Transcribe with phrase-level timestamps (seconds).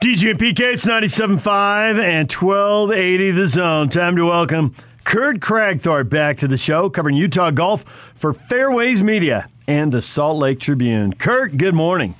[0.00, 3.88] DJ and PK, it's 97.5 and 1280 The Zone.
[3.88, 9.48] Time to welcome Kurt Kragthorpe back to the show, covering Utah golf for Fairways Media
[9.66, 11.14] and the Salt Lake Tribune.
[11.14, 12.14] Kurt, good morning.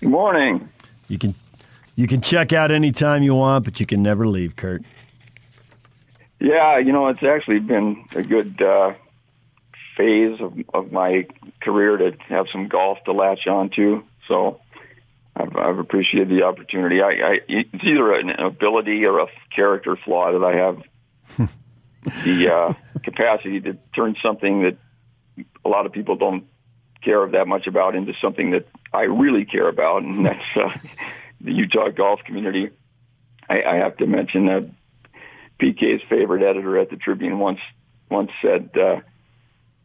[0.00, 0.68] Good morning.
[1.08, 1.34] You can
[1.96, 4.82] you can check out anytime you want, but you can never leave, Kurt.
[6.40, 8.92] Yeah, you know, it's actually been a good uh,
[9.96, 11.26] phase of, of my
[11.62, 14.04] career to have some golf to latch on to.
[14.28, 14.60] So
[15.36, 17.02] I've, I've appreciated the opportunity.
[17.02, 21.48] I, I, it's either an ability or a character flaw that I have
[22.24, 24.78] the uh, capacity to turn something that
[25.64, 26.46] a lot of people don't
[27.02, 30.70] care that much about into something that I really care about, and that's uh,
[31.40, 32.70] the Utah golf community.
[33.48, 34.70] I, I have to mention that
[35.60, 37.60] PK's favorite editor at the Tribune once
[38.10, 39.00] once said uh,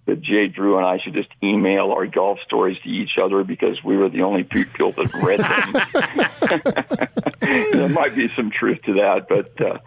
[0.09, 3.83] that Jay Drew and I should just email our golf stories to each other because
[3.83, 7.09] we were the only people that read them.
[7.71, 9.77] there might be some truth to that, but, uh,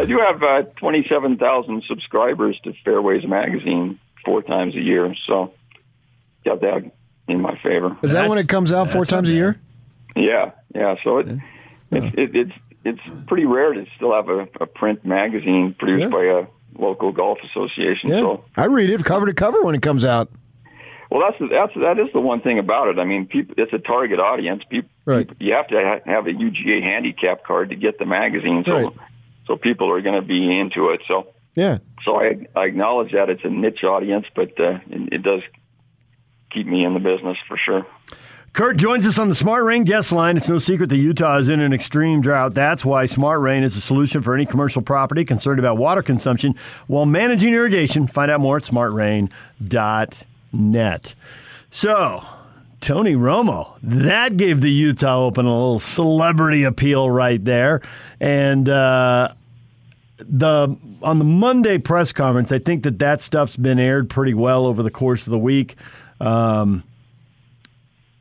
[0.00, 5.52] I do have uh, 27,000 subscribers to Fairways Magazine four times a year, so
[6.44, 6.90] got that
[7.28, 7.96] in my favor.
[8.02, 9.58] Is that when it comes out four times a year?
[10.16, 10.96] Yeah, yeah.
[11.02, 11.28] So it,
[11.90, 12.52] it's it, it's
[12.84, 16.08] it's pretty rare to still have a, a print magazine produced Yeah.
[16.08, 16.46] by a
[16.82, 18.10] local golf association.
[18.10, 20.30] Yeah, So I read it cover to cover when it comes out.
[21.10, 22.98] Well, that's that's that is the one thing about it.
[22.98, 24.64] I mean, people, it's a target audience.
[24.68, 25.28] People, Right.
[25.40, 28.92] you have to ha- have a UGA handicap card to get the magazine, so Right.
[29.46, 31.02] so people are going to be into it.
[31.08, 35.22] So Yeah, so I, I acknowledge that it's a niche audience, but uh, it, it
[35.22, 35.42] does
[36.50, 37.84] keep me in the business for sure.
[38.52, 40.36] Kurt joins us on the Smart Rain guest line.
[40.36, 42.52] It's no secret that Utah is in an extreme drought.
[42.52, 46.54] That's why Smart Rain is a solution for any commercial property concerned about water consumption
[46.86, 48.06] while managing irrigation.
[48.06, 51.14] Find out more at smartrain.net.
[51.70, 52.26] So,
[52.82, 57.80] Tony Romo, that gave the Utah Open a little celebrity appeal right there.
[58.20, 59.32] And uh,
[60.18, 64.66] the on the Monday press conference, I think that that stuff's been aired pretty well
[64.66, 65.76] over the course of the week.
[66.20, 66.84] Um,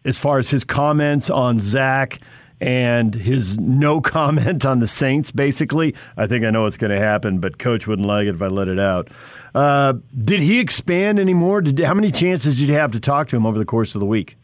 [0.03, 2.19] as far as his comments on Zach
[2.59, 6.99] and his no comment on the Saints, basically, I think I know what's going to
[6.99, 9.09] happen, but Coach wouldn't like it if I let it out.
[9.53, 11.61] Uh, did he expand anymore?
[11.61, 13.99] Did how many chances did you have to talk to him over the course of
[13.99, 14.37] the week?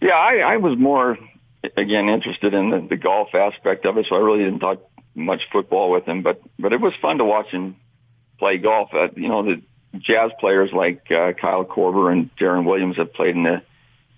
[0.00, 1.18] Yeah, I, I was more
[1.76, 4.80] again interested in the, the golf aspect of it, so I really didn't talk
[5.14, 6.22] much football with him.
[6.22, 7.76] But but it was fun to watch him
[8.38, 8.90] play golf.
[8.92, 9.62] Uh, you know, the
[9.98, 13.62] jazz players like uh, Kyle Korver and Deron Williams have played in the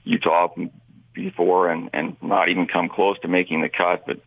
[0.05, 0.49] Utah
[1.15, 4.05] before and and not even come close to making the cut.
[4.07, 4.21] But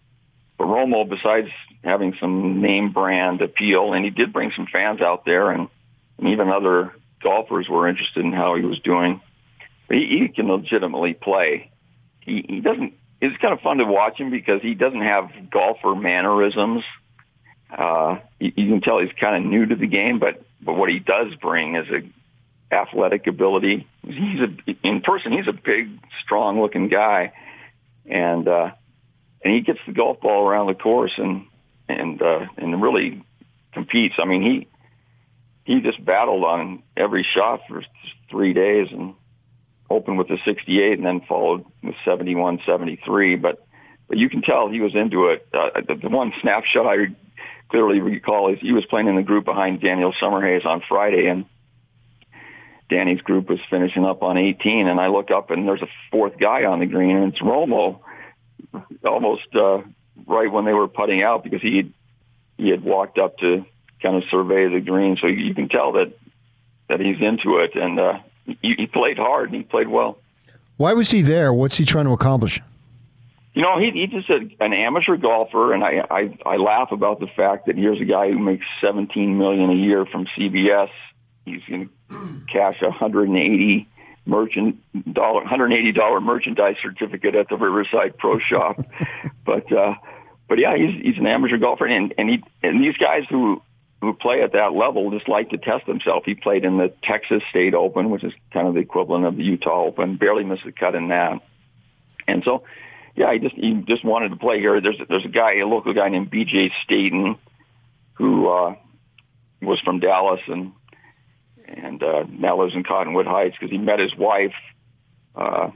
[0.57, 1.49] but Romo, besides
[1.83, 5.69] having some name brand appeal, and he did bring some fans out there, and,
[6.17, 9.21] and even other golfers were interested in how he was doing.
[9.87, 11.71] But he, he can legitimately play.
[12.21, 12.93] He, he doesn't.
[13.21, 16.83] It's kind of fun to watch him because he doesn't have golfer mannerisms.
[17.75, 20.89] Uh, you, you can tell he's kind of new to the game, but but what
[20.89, 22.01] he does bring is a
[22.71, 23.87] athletic ability.
[24.03, 25.31] He's a in person.
[25.31, 25.89] He's a big,
[26.23, 27.33] strong-looking guy,
[28.05, 28.71] and uh,
[29.43, 31.45] and he gets the golf ball around the course and
[31.87, 33.23] and uh, and really
[33.73, 34.15] competes.
[34.17, 34.67] I mean, he
[35.63, 37.83] he just battled on every shot for
[38.29, 39.13] three days and
[39.89, 43.35] opened with a 68 and then followed with 71, 73.
[43.35, 43.65] But
[44.07, 45.47] but you can tell he was into it.
[45.53, 47.15] Uh, the, the one snapshot I
[47.69, 51.45] clearly recall is he was playing in the group behind Daniel Summerhays on Friday and.
[52.89, 56.37] Danny's group was finishing up on 18, and I look up and there's a fourth
[56.39, 57.99] guy on the green, and it's Romo,
[59.03, 59.81] almost uh,
[60.25, 61.93] right when they were putting out because he
[62.57, 63.65] he had walked up to
[64.01, 66.13] kind of survey the green, so you can tell that
[66.87, 70.17] that he's into it, and uh, he, he played hard and he played well.
[70.77, 71.53] why was he there?
[71.53, 72.61] What's he trying to accomplish?
[73.53, 77.19] You know, he, he's just a, an amateur golfer, and I, I I laugh about
[77.19, 80.89] the fact that here's a guy who makes 17 million a year from CBS.
[81.43, 81.93] He's going to
[82.51, 83.87] cash a 180
[84.25, 84.75] merchant
[85.13, 88.79] dollar 180 dollar merchandise certificate at the Riverside Pro Shop,
[89.45, 89.95] but uh,
[90.47, 93.61] but yeah, he's he's an amateur golfer, and and he and these guys who
[94.01, 96.23] who play at that level just like to test themselves.
[96.25, 99.43] He played in the Texas State Open, which is kind of the equivalent of the
[99.43, 101.41] Utah Open, barely missed a cut in that,
[102.27, 102.63] and so
[103.15, 104.79] yeah, he just he just wanted to play here.
[104.79, 106.71] There's there's a guy, a local guy named B.J.
[106.83, 107.35] Staten,
[108.13, 108.75] who uh,
[109.61, 110.71] was from Dallas and
[111.67, 114.53] and uh, now lives in Cottonwood Heights because he met his wife
[115.35, 115.71] uh,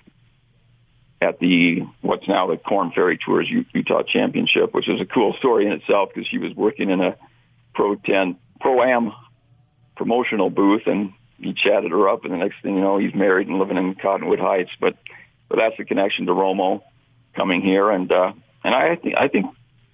[1.21, 5.65] at the what's now the Korn Ferry Tours Utah Championship, which is a cool story
[5.65, 7.15] in itself because she was working in a
[7.73, 9.13] Pro Ten Pro Am
[9.95, 13.47] promotional booth and he chatted her up, and the next thing you know, he's married
[13.47, 14.71] and living in Cottonwood Heights.
[14.79, 14.95] But
[15.49, 16.81] but that's the connection to Romo
[17.35, 18.33] coming here, and uh,
[18.63, 19.47] and I think I think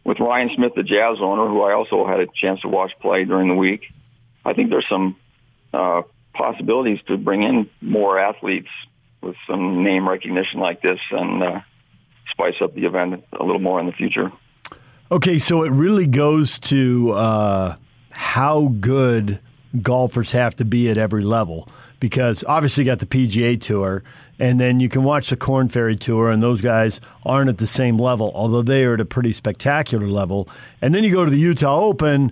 [0.03, 3.25] with Ryan Smith, the Jazz owner, who I also had a chance to watch play
[3.25, 3.81] during the week,
[4.45, 5.15] I think there's some
[5.73, 6.01] uh,
[6.33, 8.69] possibilities to bring in more athletes
[9.21, 11.61] with some name recognition like this and uh,
[12.29, 14.31] spice up the event a little more in the future.
[15.11, 17.75] Okay, so it really goes to uh,
[18.11, 19.39] how good
[19.81, 21.69] golfers have to be at every level
[21.99, 24.03] because obviously you got the PGA Tour,
[24.39, 27.67] and then you can watch the Korn Ferry Tour, and those guys aren't at the
[27.67, 30.47] same level, although they are at a pretty spectacular level.
[30.81, 32.31] And then you go to the Utah Open,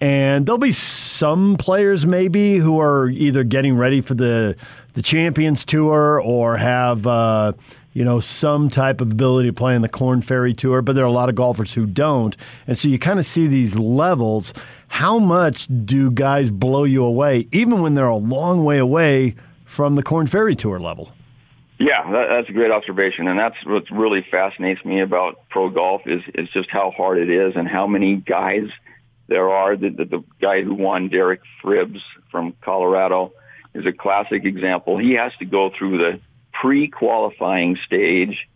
[0.00, 0.72] and there'll be
[1.16, 4.56] some players maybe who are either getting ready for the
[4.94, 7.06] the Champions Tour or have.
[7.06, 7.52] Uh,
[7.92, 11.02] you know, some type of ability to play in the Korn Ferry Tour, but there
[11.02, 12.36] are a lot of golfers who don't.
[12.66, 14.52] And so you kind of see these levels.
[14.88, 19.34] How much do guys blow you away, even when they're a long way away
[19.64, 21.10] from the Korn Ferry Tour level?
[21.78, 26.02] Yeah, that, that's a great observation, and that's what really fascinates me about pro golf
[26.06, 28.68] is is just how hard it is and how many guys
[29.28, 29.76] there are.
[29.76, 32.00] The, the, the guy who won, Derek Fribbs
[32.30, 33.32] from Colorado,
[33.74, 34.98] is a classic example.
[34.98, 36.20] He has to go through the
[36.52, 38.48] pre-qualifying stage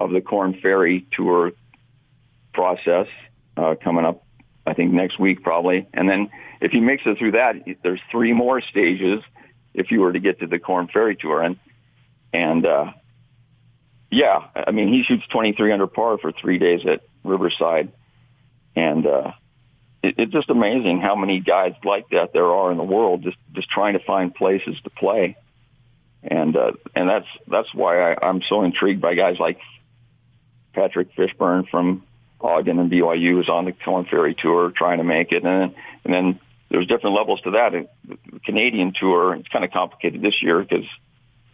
[0.00, 1.52] of the Korn Ferry Tour
[2.52, 3.06] process
[3.56, 4.24] uh, coming up,
[4.66, 5.86] I think next week probably.
[5.92, 6.30] And then
[6.60, 9.22] if he makes it through that, there's three more stages
[9.74, 11.42] if you were to get to the Korn Ferry Tour.
[11.42, 11.58] And
[12.32, 12.92] and uh,
[14.10, 17.92] yeah, I mean he shoots 23 under par for three days at Riverside,
[18.74, 19.32] and uh,
[20.02, 23.38] it, it's just amazing how many guys like that there are in the world, just
[23.52, 25.36] just trying to find places to play
[26.22, 29.58] and uh, and that's that's why I, I'm so intrigued by guys like
[30.72, 32.04] Patrick Fishburn from
[32.40, 35.74] Ogden and BYU who's on the Korn Ferry Tour trying to make it, and
[36.04, 36.40] and then
[36.70, 37.72] there's different levels to that.
[37.72, 40.86] The Canadian Tour it's kind of complicated this year because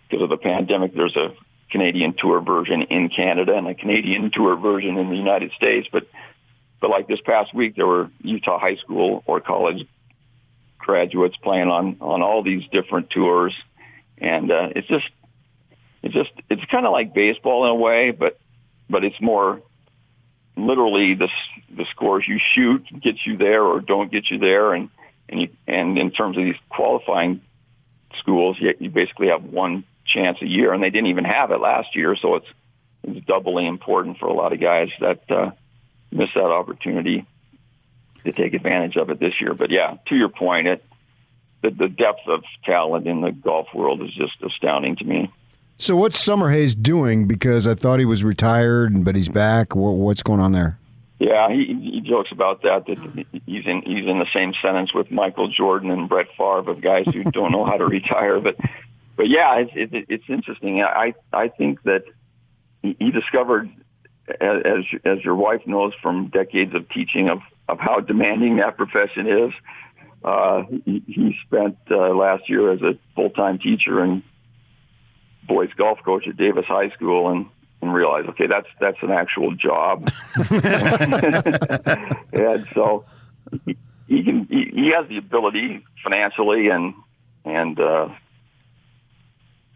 [0.09, 0.95] because of the pandemic.
[0.95, 1.35] There's a
[1.71, 6.07] Canadian Tour version in Canada and a Canadian Tour version in the United States, but
[6.81, 9.87] but like this past week, there were Utah high school or college
[10.79, 13.55] graduates playing on on all these different tours.
[14.17, 15.09] And uh, it's just
[16.03, 18.39] it's just it's kind of like baseball in a way, but
[18.89, 19.61] but it's more
[20.57, 21.29] literally the
[21.77, 24.89] the scores you shoot gets you there or don't get you there, and
[25.29, 27.41] and you, and in terms of these qualifying
[28.19, 31.61] schools, you, you basically have one chance a year, and they didn't even have it
[31.61, 32.47] last year, so it's
[33.05, 35.51] it's doubly important for a lot of guys that uh,
[36.11, 37.27] miss that opportunity
[38.25, 39.55] to take advantage of it this year.
[39.55, 40.85] But yeah, to your point, it
[41.63, 45.33] the, the depth of talent in the golf world is just astounding to me.
[45.77, 47.27] So what's Summerhays doing?
[47.27, 49.75] Because I thought he was retired, but he's back.
[49.75, 50.79] What's going on there?
[51.21, 52.87] Yeah, he, he jokes about that.
[52.87, 56.81] That he's in he's in the same sentence with Michael Jordan and Brett Favre of
[56.81, 58.41] guys who don't know how to retire.
[58.41, 58.57] But
[59.17, 60.83] but yeah, it's it, it's interesting.
[60.83, 62.05] I I think that
[62.83, 63.69] he discovered,
[64.41, 69.27] as as your wife knows from decades of teaching of of how demanding that profession
[69.27, 69.53] is
[70.25, 74.23] uh, he, he spent uh, last year as a full-time teacher and
[75.47, 77.47] boys golf coach at Davis High School and,
[77.81, 80.11] and realized, okay, that's, that's an actual job.
[80.51, 83.05] and so
[83.65, 83.77] he,
[84.09, 86.95] he can, he, he has the ability financially and,
[87.45, 88.09] and, uh,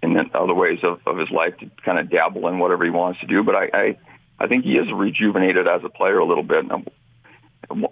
[0.03, 3.21] in other ways of, of his life to kind of dabble in whatever he wants
[3.21, 3.45] to do.
[3.45, 3.97] But I, I,
[4.43, 6.65] I think he is rejuvenated as a player a little bit.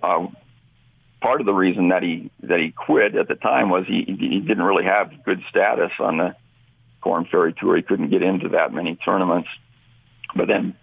[0.03, 0.27] Uh,
[1.23, 4.41] part of the reason that he that he quit at the time was he he
[4.41, 6.35] didn't really have good status on the
[7.03, 7.77] Korn Ferry Tour.
[7.77, 9.49] He couldn't get into that many tournaments.
[10.35, 10.75] But then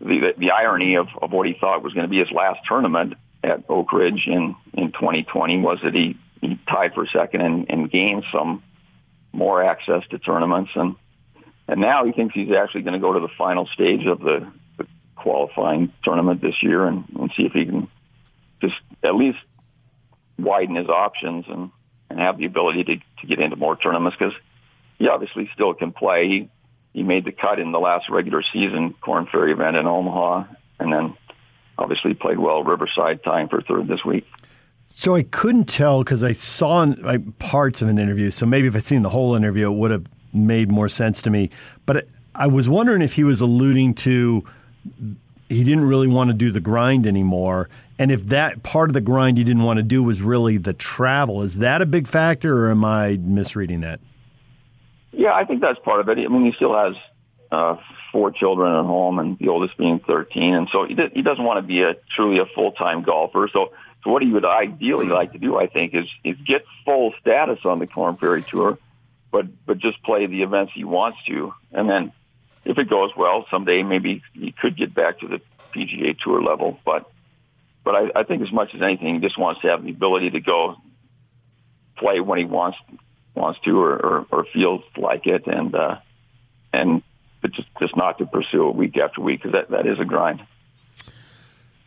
[0.00, 3.12] the the, irony of, of what he thought was going to be his last tournament
[3.44, 7.90] at Oak Ridge in in 2020 was that he he tied for second and, and
[7.90, 8.62] gained some
[9.32, 10.96] more access to tournaments and
[11.68, 14.50] and now he thinks he's actually going to go to the final stage of the
[15.18, 17.88] qualifying tournament this year and, and see if he can
[18.60, 19.38] just at least
[20.38, 21.70] widen his options and,
[22.10, 24.34] and have the ability to, to get into more tournaments because
[24.98, 26.28] he obviously still can play.
[26.28, 26.50] He,
[26.92, 30.44] he made the cut in the last regular season Korn Ferry event in Omaha,
[30.80, 31.16] and then
[31.76, 34.26] obviously played well Riverside, tying for third this week.
[34.88, 38.30] So I couldn't tell because I saw like, parts of an interview.
[38.30, 41.30] So maybe if I'd seen the whole interview, it would have made more sense to
[41.30, 41.50] me.
[41.86, 44.44] But I was wondering if he was alluding to
[45.48, 47.68] he didn't really want to do the grind anymore
[47.98, 50.72] and if that part of the grind you didn't want to do was really the
[50.72, 53.98] travel, is that a big factor, or am I misreading that?
[55.10, 56.18] Yeah, I think that's part of it.
[56.18, 56.94] I mean, he still has
[57.50, 57.76] uh,
[58.12, 61.58] four children at home, and the oldest being 13, and so he, he doesn't want
[61.58, 63.50] to be a truly a full time golfer.
[63.52, 63.72] So,
[64.04, 67.58] so what he would ideally like to do, I think, is is get full status
[67.64, 68.78] on the Korn Ferry Tour,
[69.32, 72.12] but but just play the events he wants to, and then
[72.68, 75.40] if it goes well, someday maybe he could get back to the
[75.74, 76.78] PGA Tour level.
[76.84, 77.10] But
[77.82, 80.30] but I, I think as much as anything, he just wants to have the ability
[80.30, 80.76] to go
[81.96, 82.78] play when he wants
[83.34, 85.96] wants to or, or, or feels like it, and uh,
[86.72, 87.02] and
[87.40, 90.04] but just just not to pursue it week after week because that, that is a
[90.04, 90.44] grind.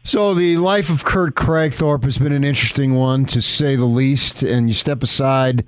[0.03, 4.41] So the life of Kurt Kragthorpe has been an interesting one to say the least.
[4.41, 5.63] And you step aside,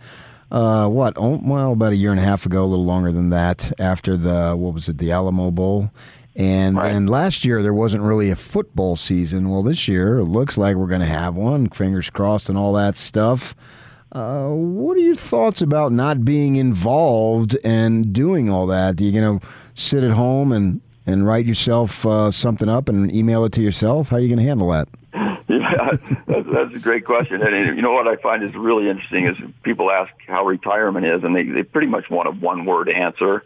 [0.53, 1.13] uh, what?
[1.17, 4.15] Oh, well, about a year and a half ago, a little longer than that, after
[4.15, 5.91] the what was it, the Alamo Bowl.
[6.35, 6.91] And Right.
[6.93, 9.49] and last year there wasn't really a football season.
[9.49, 11.69] Well, this year it looks like we're going to have one.
[11.69, 13.53] Fingers crossed and all that stuff.
[14.11, 18.99] Uh, what are your thoughts about not being involved and doing all that?
[18.99, 23.13] Are you going to sit at home and, and write yourself uh, something up and
[23.13, 24.09] email it to yourself?
[24.09, 24.87] How are you going to handle that?
[26.27, 27.41] That's, that's a great question.
[27.41, 31.23] And you know what I find is really interesting is people ask how retirement is,
[31.23, 33.43] and they, they pretty much want a one word answer,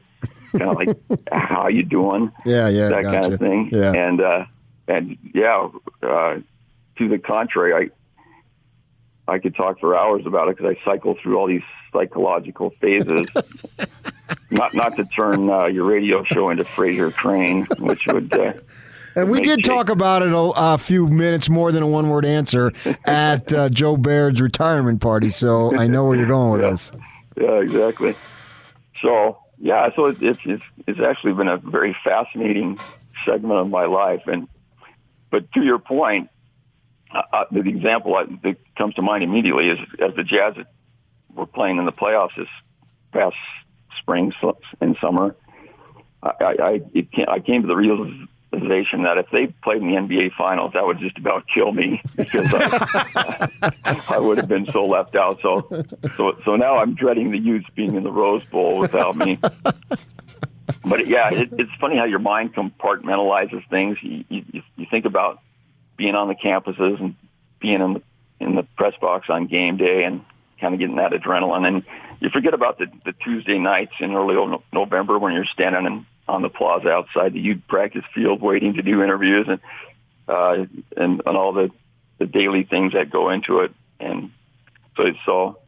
[0.52, 0.98] kind of like
[1.32, 3.20] "How you doing?" Yeah, yeah, that gotcha.
[3.20, 3.70] kind of thing.
[3.72, 3.94] Yeah.
[3.94, 4.46] And uh,
[4.88, 5.70] and yeah,
[6.04, 6.40] uh,
[6.98, 7.92] to the contrary,
[9.28, 12.72] I I could talk for hours about it because I cycle through all these psychological
[12.82, 13.28] phases.
[14.52, 18.34] not not to turn uh, your radio show into Frasier Crane, which would.
[18.34, 18.54] Uh,
[19.18, 22.24] And we did talk about it a, a few minutes more than a one word
[22.24, 22.72] answer
[23.06, 26.70] at uh, Joe Baird's retirement party, so I know where you're going with Yeah.
[26.72, 26.92] this.
[27.36, 28.16] Yeah, exactly.
[29.02, 32.80] So yeah, so it, it's it's it's actually been a very fascinating
[33.26, 34.48] segment of my life, and
[35.32, 36.30] but to your point,
[37.12, 40.54] uh, uh, the example that comes to mind immediately is as the Jazz
[41.34, 42.48] were playing in the playoffs this
[43.12, 43.36] past
[44.00, 44.32] spring
[44.80, 45.36] and summer.
[46.22, 47.76] I I, I, it came, I came to the
[48.52, 52.48] that if they played in the NBA Finals, that would just about kill me because
[52.54, 53.72] I,
[54.10, 55.40] I would have been so left out.
[55.42, 55.84] So,
[56.16, 59.40] so, so now I'm dreading the Utes being in the Rose Bowl without me.
[60.86, 63.98] But yeah, it, it's funny how your mind compartmentalizes things.
[64.02, 65.42] You, you, you think about
[65.98, 67.16] being on the campuses and
[67.60, 68.02] being in the,
[68.40, 70.24] in the press box on game day and
[70.60, 71.68] kind of getting that adrenaline.
[71.68, 71.84] And
[72.20, 74.36] you forget about the, the Tuesday nights in early
[74.72, 78.82] November when you're standing in, on the plaza outside the youth practice field waiting to
[78.82, 79.60] do interviews and
[80.28, 80.66] uh,
[80.96, 81.72] and, and all the,
[82.18, 83.72] the daily things that go into it.
[84.00, 84.32] And
[84.96, 85.60] so it's so,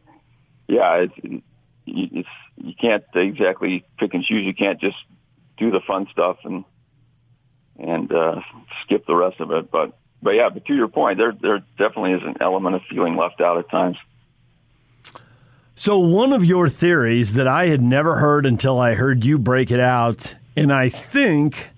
[0.67, 1.43] yeah, it's,
[1.85, 4.45] it's, you can't exactly pick and choose.
[4.45, 4.97] You can't just
[5.57, 6.65] do the fun stuff and
[7.77, 8.41] and uh,
[8.83, 9.71] skip the rest of it.
[9.71, 13.15] But but yeah, but to your point, there there definitely is an element of feeling
[13.15, 13.97] left out at times.
[15.75, 19.71] So, one of your theories that I had never heard until I heard you break
[19.71, 21.69] it out, and I think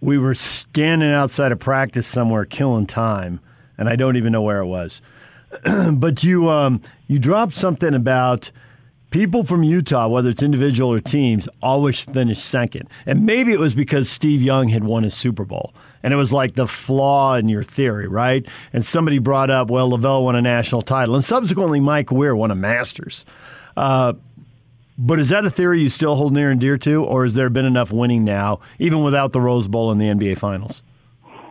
[0.00, 3.40] we were standing outside of practice somewhere killing time,
[3.76, 5.02] and I don't even know where it was.
[5.92, 8.50] but you um, you dropped something about
[9.10, 12.88] people from Utah, whether it's individual or teams, always finish second.
[13.06, 15.74] And maybe it was because Steve Young had won his Super Bowl.
[16.02, 18.44] And it was like the flaw in your theory, right?
[18.72, 21.14] And somebody brought up, well, LaVell won a national title.
[21.14, 23.24] And subsequently, Mike Weir won a Masters.
[23.76, 24.14] Uh,
[25.02, 27.04] but is that a theory you still hold near and dear to?
[27.04, 30.38] Or has there been enough winning now, even without the Rose Bowl and the NBA
[30.38, 30.84] Finals?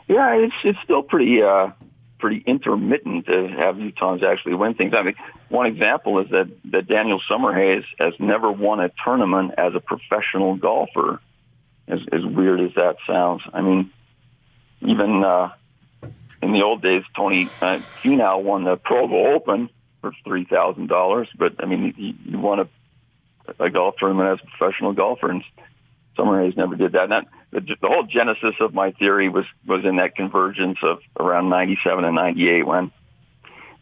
[0.07, 1.71] Yeah, it's it's still pretty uh,
[2.17, 4.93] pretty intermittent to have Utahns actually win things.
[4.93, 5.15] I mean,
[5.49, 10.55] one example is that that Daniel Summerhays has never won a tournament as a professional
[10.55, 11.19] golfer.
[11.89, 13.91] As as weird as that sounds, I mean,
[14.79, 15.51] even uh,
[16.41, 21.27] in the old days, Tony uh, won the Provo Open for three thousand dollars.
[21.37, 22.69] But I mean, he, he won a,
[23.59, 25.43] a golf tournament as a professional golfer, and
[26.17, 27.03] Summerhays never did that.
[27.03, 30.99] And that the, the whole genesis of my theory was was in that convergence of
[31.19, 32.91] around '97 and '98 when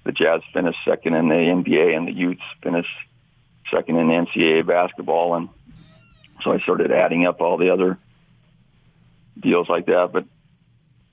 [0.03, 2.89] the Jazz finished second in the NBA and the Utes finished
[3.71, 5.49] second in NCAA basketball, and
[6.41, 7.97] so I started adding up all the other
[9.39, 10.11] deals like that.
[10.11, 10.25] But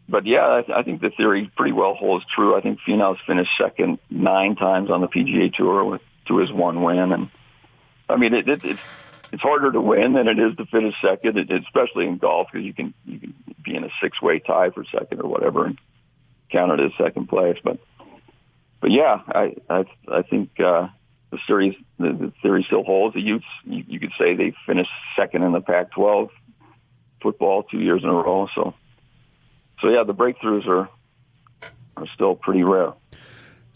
[0.09, 2.57] but yeah, I, I think the theory pretty well holds true.
[2.57, 6.83] I think Finau's finished second nine times on the PGA Tour with to his one
[6.83, 7.29] win, and
[8.09, 8.83] I mean it, it, it's
[9.33, 12.73] it's harder to win than it is to finish second, especially in golf because you
[12.73, 15.79] can you can be in a six way tie for second or whatever and
[16.51, 17.59] count it as second place.
[17.63, 17.79] But
[18.81, 20.89] but yeah, I I, I think uh,
[21.31, 23.15] the series the, the theory still holds.
[23.15, 26.31] The Utes you, you could say they finished second in the Pac-12
[27.21, 28.49] football two years in a row.
[28.55, 28.75] So
[29.81, 30.89] so yeah, the breakthroughs are
[31.97, 32.93] are still pretty rare.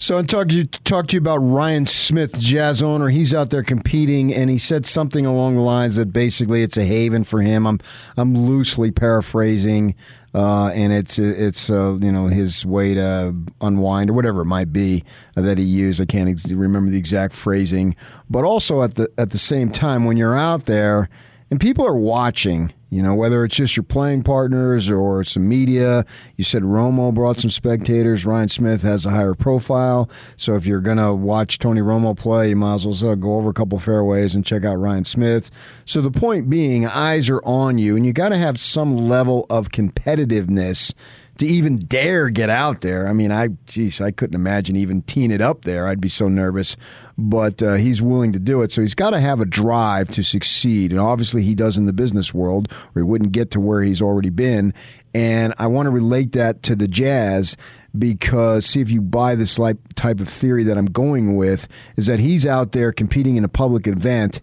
[0.02, 3.10] So I talked to talked to you about Ryan Smith, Jazz owner.
[3.10, 6.86] He's out there competing, and he said something along the lines that basically it's a
[6.86, 7.66] haven for him.
[7.66, 7.80] I'm
[8.16, 9.94] I'm loosely paraphrasing,
[10.32, 14.72] uh, and it's it's uh, you know his way to unwind or whatever it might
[14.72, 15.04] be
[15.34, 16.00] that he used.
[16.00, 17.94] I can't ex- remember the exact phrasing,
[18.30, 21.10] but also at the at the same time when you're out there
[21.50, 26.04] and people are watching You know, whether it's just your playing partners or some media.
[26.36, 28.26] You said Romo brought some spectators.
[28.26, 30.10] Ryan Smith has a higher profile.
[30.36, 33.34] So if you're going to watch Tony Romo play, you might as well uh, go
[33.34, 35.50] over a couple fairways and check out Ryan Smith.
[35.84, 39.46] So the point being, eyes are on you, and you got to have some level
[39.48, 40.92] of competitiveness
[41.40, 43.08] to even dare get out there.
[43.08, 45.86] I mean, I geez, I couldn't imagine even teeing it up there.
[45.86, 46.76] I'd be so nervous.
[47.16, 50.22] But uh, he's willing to do it, so he's got to have a drive to
[50.22, 53.82] succeed, and obviously he does in the business world, or he wouldn't get to where
[53.82, 54.72] he's already been.
[55.14, 57.56] And I want to relate that to the Jazz
[57.98, 59.58] because see if you buy this
[59.96, 63.48] type of theory that I'm going with is that he's out there competing in a
[63.48, 64.40] public event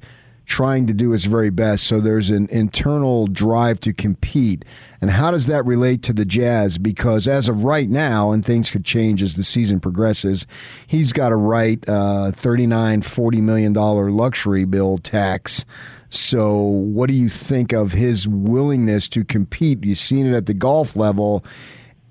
[0.48, 1.86] trying to do his very best.
[1.86, 4.63] So there's an internal drive to compete.
[5.01, 6.77] And how does that relate to the Jazz?
[6.77, 10.48] Because as of right now, and things could change as the season progresses,
[10.88, 15.66] he's got to write uh, 39, 40 million dollar luxury bill tax.
[16.10, 19.84] So, what do you think of his willingness to compete?
[19.84, 21.44] You've seen it at the golf level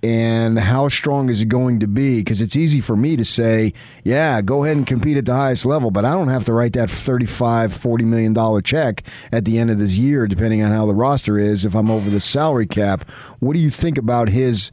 [0.06, 2.20] and how strong is it going to be?
[2.20, 3.72] Because it's easy for me to say,
[4.04, 6.74] yeah, go ahead and compete at the highest level, but I don't have to write
[6.74, 10.86] that $35, 40 million dollar check at the end of this year, depending on how
[10.86, 13.10] the roster is, if I'm over the salary cap.
[13.40, 14.70] What do you think about his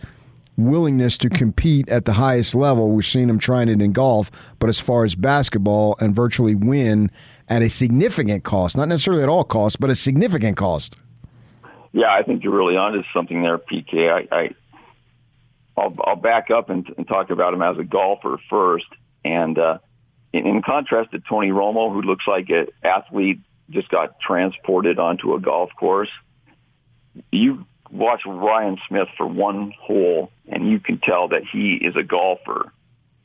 [0.55, 2.91] willingness to compete at the highest level?
[2.91, 7.09] We've seen him trying it in golf, but as far as basketball and virtually win
[7.49, 10.95] at a significant cost, not necessarily at all costs, but a significant cost.
[11.91, 14.11] Yeah, I think you're really onto something there, PK.
[14.11, 14.55] I, I
[15.75, 18.85] I'll, I'll back up and, and talk about him as a golfer first.
[19.25, 19.79] And uh,
[20.31, 23.39] in, in contrast to Tony Romo, who looks like an athlete
[23.69, 26.09] just got transported onto a golf course,
[27.31, 32.03] you watch Ryan Smith for one hole, and you can tell that he is a
[32.03, 32.71] golfer.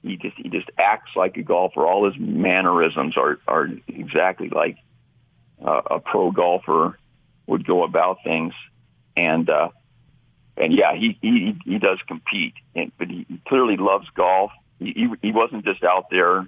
[0.02, 1.86] He just he just acts like a golfer.
[1.86, 4.76] All his mannerisms are are exactly like
[5.64, 6.98] uh, a pro golfer
[7.46, 8.52] would go about things,
[9.16, 9.70] and uh,
[10.58, 14.50] and yeah, he he he does compete, and, but he clearly loves golf.
[14.78, 16.46] He, he wasn't just out there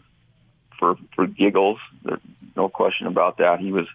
[0.79, 1.79] for for giggles.
[2.03, 2.21] There's
[2.57, 3.61] no question about that.
[3.61, 3.87] He was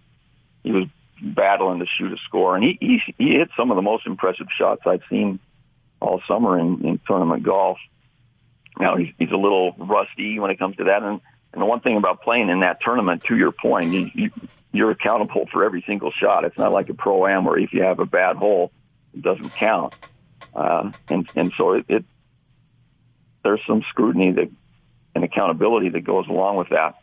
[0.63, 0.87] he was
[1.21, 4.47] battling to shoot a score, and he he, he hit some of the most impressive
[4.57, 5.39] shots I've seen
[5.99, 7.77] all summer in, in tournament golf.
[8.79, 11.19] Now he's he's a little rusty when it comes to that, and
[11.53, 14.31] and the one thing about playing in that tournament, to your point, you, you
[14.71, 16.43] you're accountable for every single shot.
[16.43, 18.71] It's not like a pro am where if you have a bad hole
[19.21, 19.93] doesn't count.
[20.53, 22.05] Uh, and and so it, it
[23.43, 24.49] there's some scrutiny that
[25.13, 26.95] and accountability that goes along with that.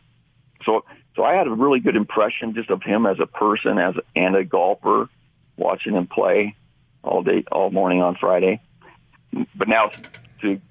[0.65, 3.95] So so I had a really good impression just of him as a person, as
[4.15, 5.09] and a golfer,
[5.57, 6.55] watching him play
[7.03, 8.61] all day, all morning on Friday.
[9.55, 9.91] But now
[10.41, 10.61] to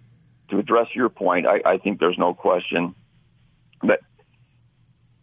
[0.51, 2.95] to address your point, I, I think there's no question
[3.83, 4.01] that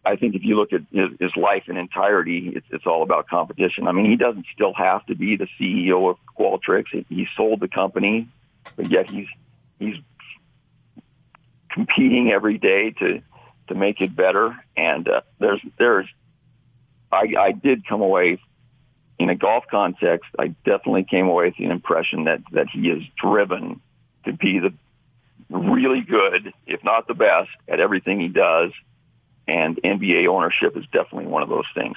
[0.04, 3.28] I think if you look at his, his life in entirety, it's, it's all about
[3.28, 3.86] competition.
[3.86, 6.86] I mean, he doesn't still have to be the CEO of Qualtrics.
[6.90, 8.28] He, he sold the company,
[8.76, 9.26] but yet he's
[9.78, 9.96] he's
[11.70, 13.20] competing every day to
[13.68, 14.56] to make it better.
[14.76, 16.06] And uh, there's there's
[17.12, 18.40] I, I did come away
[19.18, 20.30] in a golf context.
[20.38, 23.82] I definitely came away with the impression that that he is driven
[24.24, 24.72] to be the
[25.50, 28.70] really good, if not the best, at everything he does
[29.50, 31.96] and NBA ownership is definitely one of those things.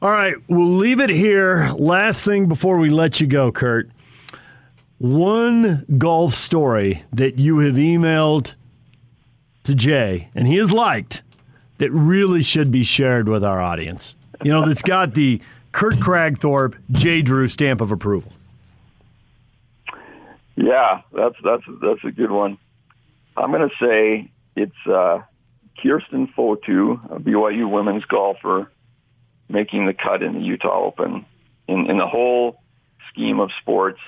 [0.00, 1.70] All right, we'll leave it here.
[1.76, 3.88] Last thing before we let you go, Kurt.
[4.98, 8.54] One golf story that you have emailed
[9.62, 11.22] to Jay, and he has liked,
[11.78, 14.16] that really should be shared with our audience.
[14.42, 15.40] You know, that's got the
[15.70, 18.32] Kurt Kragthorpe, Jay Drew stamp of approval.
[20.56, 22.58] Yeah, that's that's that's a good one.
[23.36, 25.20] I'm going to say it's uh,
[25.82, 28.70] Kerstin Fotu, a BYU women's golfer,
[29.48, 31.26] making the cut in the Utah Open.
[31.68, 32.60] In, in the whole
[33.10, 34.00] scheme of sports,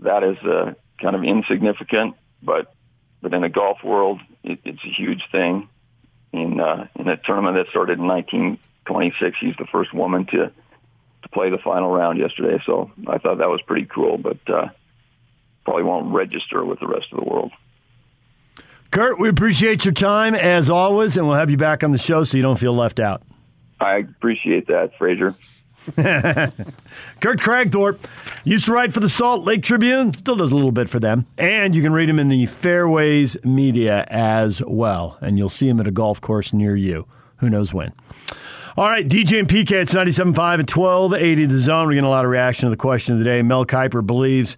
[0.00, 2.74] that is uh, kind of insignificant, but
[3.20, 5.68] but in the golf world, it, it's a huge thing.
[6.32, 10.52] In uh, in a tournament that started in 1926, she's the first woman to
[11.22, 12.62] to play the final round yesterday.
[12.64, 14.68] So I thought that was pretty cool, but uh,
[15.64, 17.52] probably won't register with the rest of the world.
[18.90, 22.24] Kurt, we appreciate your time as always, and we'll have you back on the show
[22.24, 23.22] so you don't feel left out.
[23.80, 25.34] I appreciate that, Frasier.
[27.20, 27.98] Kurt Kragthorpe
[28.44, 31.26] used to write for the Salt Lake Tribune, still does a little bit for them.
[31.36, 35.18] And you can read him in the Fairways media as well.
[35.20, 37.06] And you'll see him at a golf course near you.
[37.36, 37.92] Who knows when?
[38.76, 40.18] All right, DJ and PK, it's 97.5
[40.60, 41.86] and 1280 the zone.
[41.86, 43.42] We're getting a lot of reaction to the question of the day.
[43.42, 44.56] Mel Kiper believes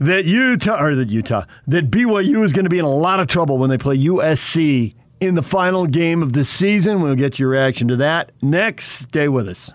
[0.00, 3.28] that Utah or that Utah that BYU is going to be in a lot of
[3.28, 7.00] trouble when they play USC in the final game of the season.
[7.00, 8.88] We'll get your reaction to that next.
[8.88, 9.72] Stay with us.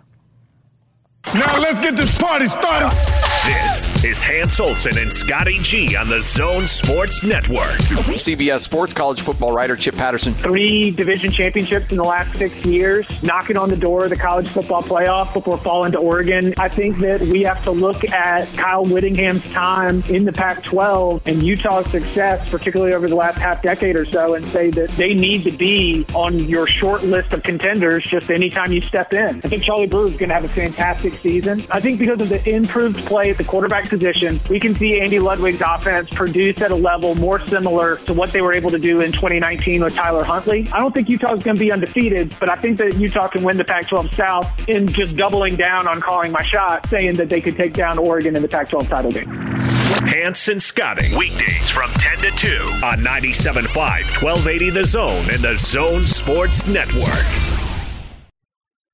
[1.33, 3.24] Now let's get this party started.
[3.45, 7.77] This is Hans Olsen and Scotty G on the Zone Sports Network.
[8.17, 10.33] CBS Sports College football writer Chip Patterson.
[10.33, 14.47] Three division championships in the last six years, knocking on the door of the college
[14.47, 16.55] football playoff before falling to Oregon.
[16.57, 21.27] I think that we have to look at Kyle Whittingham's time in the Pac 12
[21.27, 25.13] and Utah's success, particularly over the last half decade or so, and say that they
[25.13, 29.37] need to be on your short list of contenders just anytime you step in.
[29.43, 31.63] I think Charlie Brewer is going to have a fantastic season.
[31.69, 35.19] I think because of the improved play at the quarterback position, we can see Andy
[35.19, 39.01] Ludwig's offense produce at a level more similar to what they were able to do
[39.01, 40.69] in 2019 with Tyler Huntley.
[40.71, 43.43] I don't think Utah is going to be undefeated, but I think that Utah can
[43.43, 47.41] win the Pac-12 South in just doubling down on calling my shot, saying that they
[47.41, 49.27] could take down Oregon in the Pac-12 title game.
[49.27, 52.47] Hans and Scotty, weekdays from 10 to 2
[52.85, 53.75] on 97.5,
[54.23, 57.64] 1280 The Zone and the Zone Sports Network.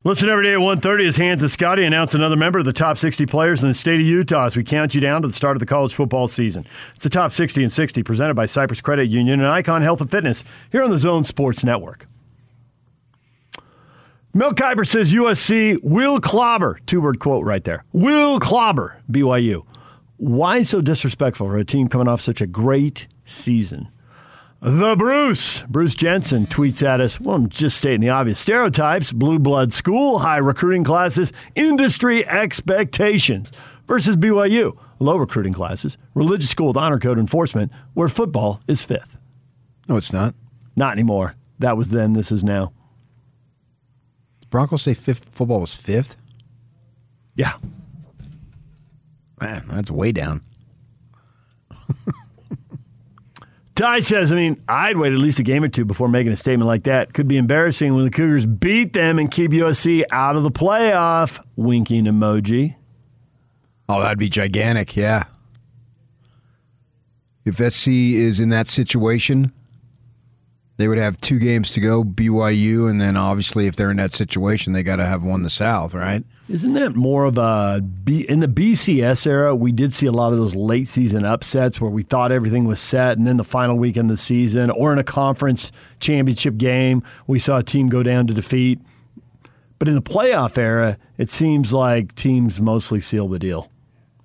[0.04, 2.98] Listen every day at 1.30 as Hans and Scotty announce another member of the top
[2.98, 5.56] 60 players in the state of Utah as we count you down to the start
[5.56, 6.66] of the college football season.
[6.96, 10.10] It's the top 60 and 60 presented by Cyprus Credit Union and Icon Health and
[10.10, 12.08] Fitness here on the Zone Sports Network.
[14.34, 19.64] Mel Kiper says USC will clobber, two word quote right there, will clobber BYU.
[20.18, 23.90] Why so disrespectful for a team coming off such a great season?
[24.64, 25.64] The Bruce.
[25.64, 30.20] Bruce Jensen tweets at us, well, I'm just stating the obvious stereotypes, blue blood school,
[30.20, 33.52] high recruiting classes, industry expectations
[33.88, 39.18] versus BYU, low recruiting classes, religious school with honor code enforcement, where football is fifth.
[39.90, 40.36] No, it's not.
[40.76, 41.34] Not anymore.
[41.58, 42.72] That was then, this is now.
[44.52, 46.18] Broncos say fifth, football was fifth?
[47.34, 47.54] Yeah.
[49.40, 50.44] Man, that's way down.
[53.82, 56.36] Ty says, I mean, I'd wait at least a game or two before making a
[56.36, 57.16] statement like that.
[57.16, 61.44] Could be embarrassing when the Cougars beat them and keep USC out of the playoff.
[61.56, 62.76] Winking emoji.
[63.90, 65.24] Oh, that'd be gigantic, yeah.
[67.44, 69.52] If SC is in that situation,
[70.78, 74.14] they would have two games to go, BYU, and then obviously if they're in that
[74.14, 76.24] situation, they got to have one the South, right?
[76.52, 79.56] Isn't that more of a B, in the BCS era?
[79.56, 82.82] We did see a lot of those late season upsets where we thought everything was
[82.82, 87.04] set, and then the final week in the season, or in a conference championship game,
[87.26, 88.80] we saw a team go down to defeat.
[89.80, 93.70] But in the playoff era, it seems like teams mostly seal the deal.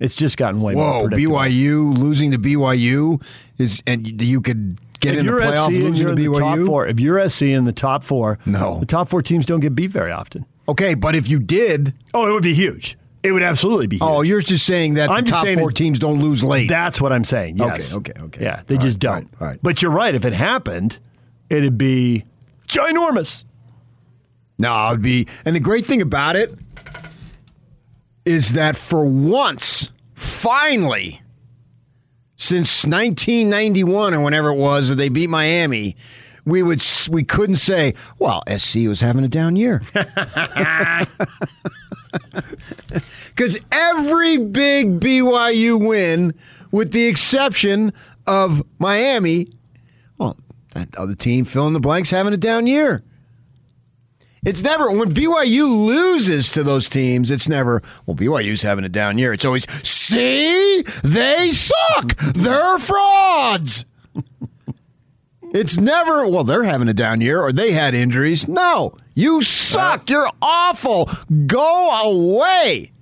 [0.01, 1.37] It's just gotten way more Whoa, predictable.
[1.37, 3.23] BYU losing to BYU
[3.57, 6.41] is, and you could get if in the playoff SC losing you're to in the
[6.41, 8.81] top four, if you're SC in the top four, No.
[8.81, 10.45] the top four teams don't get beat very often.
[10.69, 12.97] Okay, but if you did, Oh, it would be huge.
[13.23, 14.17] It would absolutely be oh, huge.
[14.17, 16.69] oh, you're just saying that I'm the top four teams don't lose late.
[16.69, 17.59] That's what I'm saying.
[17.59, 17.93] Yes.
[17.95, 18.43] Okay, okay, okay.
[18.43, 19.13] Yeah, they All just right, don't.
[19.15, 19.59] all right, all right.
[19.63, 20.15] But you're right.
[20.15, 20.99] If it happened,
[21.51, 22.25] it'd be
[22.69, 23.45] ginormous.
[24.59, 25.27] No, it'd be.
[25.45, 26.55] And the great thing about it
[28.25, 31.21] is that for once, finally,
[32.37, 35.97] since 1991 or whenever it was that they beat Miami,
[36.47, 39.83] we would we couldn't say, "Well, SC was having a down year,"
[43.35, 46.33] because every big BYU win,
[46.71, 47.93] with the exception
[48.27, 49.49] of Miami,
[50.17, 50.39] well,
[50.73, 53.03] that other team fill in the blanks having a down year.
[54.45, 57.33] It's never when BYU loses to those teams.
[57.33, 58.17] It's never well.
[58.17, 59.33] BYU's having a down year.
[59.33, 62.15] It's always see they suck.
[62.17, 63.85] They're frauds.
[65.53, 66.45] It's never well.
[66.45, 68.49] They're having a down year or they had injuries.
[68.49, 70.09] No, you suck.
[70.11, 71.09] You're awful.
[71.47, 72.93] Go away.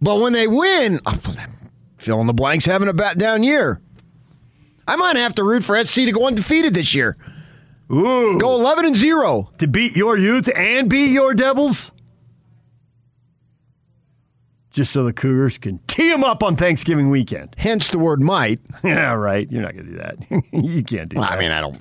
[0.00, 1.18] But when they win, oh,
[1.96, 3.80] fill in the blanks having a bat down year.
[4.86, 7.16] I might have to root for SC to go undefeated this year.
[7.90, 8.38] Ooh.
[8.38, 9.50] Go 11 and 0.
[9.58, 11.90] To beat your Utes and beat your Devils?
[14.74, 17.54] Just so the Cougars can tee them up on Thanksgiving weekend.
[17.56, 18.60] Hence the word might.
[18.84, 19.50] Yeah, right.
[19.50, 20.42] You're not going to do that.
[20.52, 21.38] you can't do Well, that.
[21.38, 21.80] I mean, I don't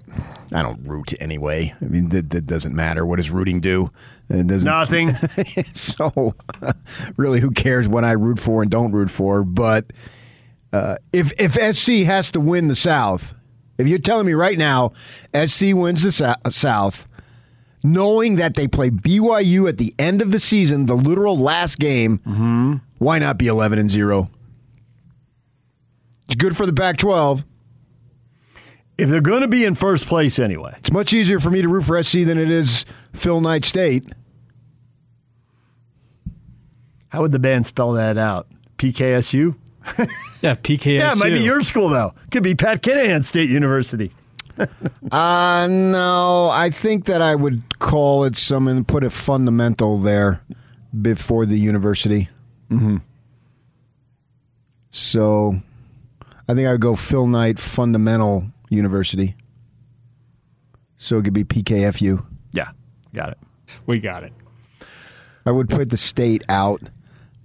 [0.54, 1.74] I don't root anyway.
[1.82, 3.06] I mean, that, that doesn't matter.
[3.06, 3.90] What does rooting do?
[4.30, 5.10] It doesn't Nothing.
[5.74, 6.36] so
[7.18, 9.86] really who cares what I root for and don't root for, but
[10.72, 13.34] uh, if if SC has to win the South,
[13.78, 14.94] if you're telling me right now
[15.36, 17.08] SC wins the Sou- South,
[17.84, 22.20] knowing that they play BYU at the end of the season, the literal last game,
[22.20, 22.76] mm-hmm.
[22.98, 24.30] why not be 11 and 0?
[26.26, 27.44] It's good for the Pac 12.
[28.98, 31.68] if they're going to be in first place anyway, It's much easier for me to
[31.68, 34.08] root for SC than it is Phil Knight State.
[37.10, 38.48] how would the band spell that out?
[38.78, 39.56] PKSU?
[40.42, 40.86] Yeah, PKSU.
[40.98, 42.16] Yeah, it might be your school, though.
[42.32, 44.12] Could be Pat Kinahan State University.
[45.12, 50.42] Uh, no, I think that I would call it some and put a fundamental there.
[51.02, 52.30] before the university.
[52.72, 52.98] Mm-hmm.
[54.90, 55.62] So
[56.48, 59.36] I think I would go Phil Knight Fundamental University.
[60.98, 62.26] So it could be PKFU.
[62.54, 62.70] Yeah,
[63.14, 63.38] got it.
[63.86, 64.34] We got it.
[65.46, 66.82] I would put the state out.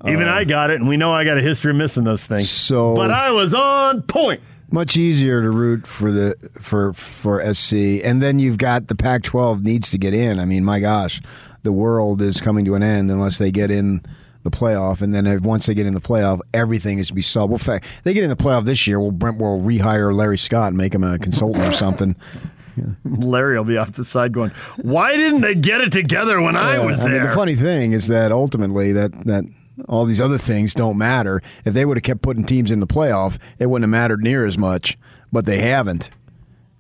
[0.06, 2.48] Even I got it, and we know I got a history of missing those things.
[2.48, 4.40] So but I was on point.
[4.70, 7.72] Much easier to root for the for for SC,
[8.04, 10.38] and then you've got the Pac-12 needs to get in.
[10.38, 11.20] I mean, my gosh,
[11.62, 14.02] the world is coming to an end unless they get in
[14.44, 17.22] the playoff, and then if, once they get in the playoff, everything is to be
[17.22, 17.50] solved.
[17.50, 19.00] Well, in fact, they get in the playoff this year.
[19.00, 22.14] We'll Brent will rehire Larry Scott and make him a consultant or something.
[23.04, 26.74] Larry will be off the side going, "Why didn't they get it together when I
[26.76, 29.44] Yeah, was mean, there?" the funny thing is that ultimately that that
[29.88, 31.40] all these other things don't matter.
[31.64, 34.44] If they would have kept putting teams in the playoff, it wouldn't have mattered near
[34.46, 34.96] as much.
[35.32, 36.10] But they haven't,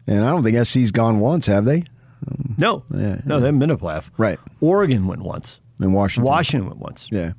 [0.06, 1.84] and I don't think SC's gone once, have they?
[2.56, 4.10] no, Yeah, no, they haven't been to playoff.
[4.16, 4.38] Right.
[4.60, 5.60] Oregon went once.
[5.80, 7.08] In Washington, Washington went once.
[7.12, 7.32] yeah.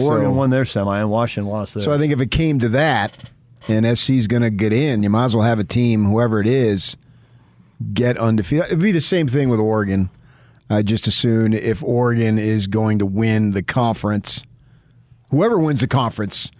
[0.00, 1.84] Oregon So- won their semi, and Washington lost theirs.
[1.84, 3.12] So I think if it came to that,
[3.68, 6.46] and SC's going to get in, you might as well have a team, whoever it
[6.46, 6.96] is,
[7.92, 8.66] get undefeated.
[8.66, 10.08] It'd be the same thing with Oregon.
[10.70, 14.42] I just assume if Oregon is going to win the conference,
[15.30, 16.50] whoever wins the conference,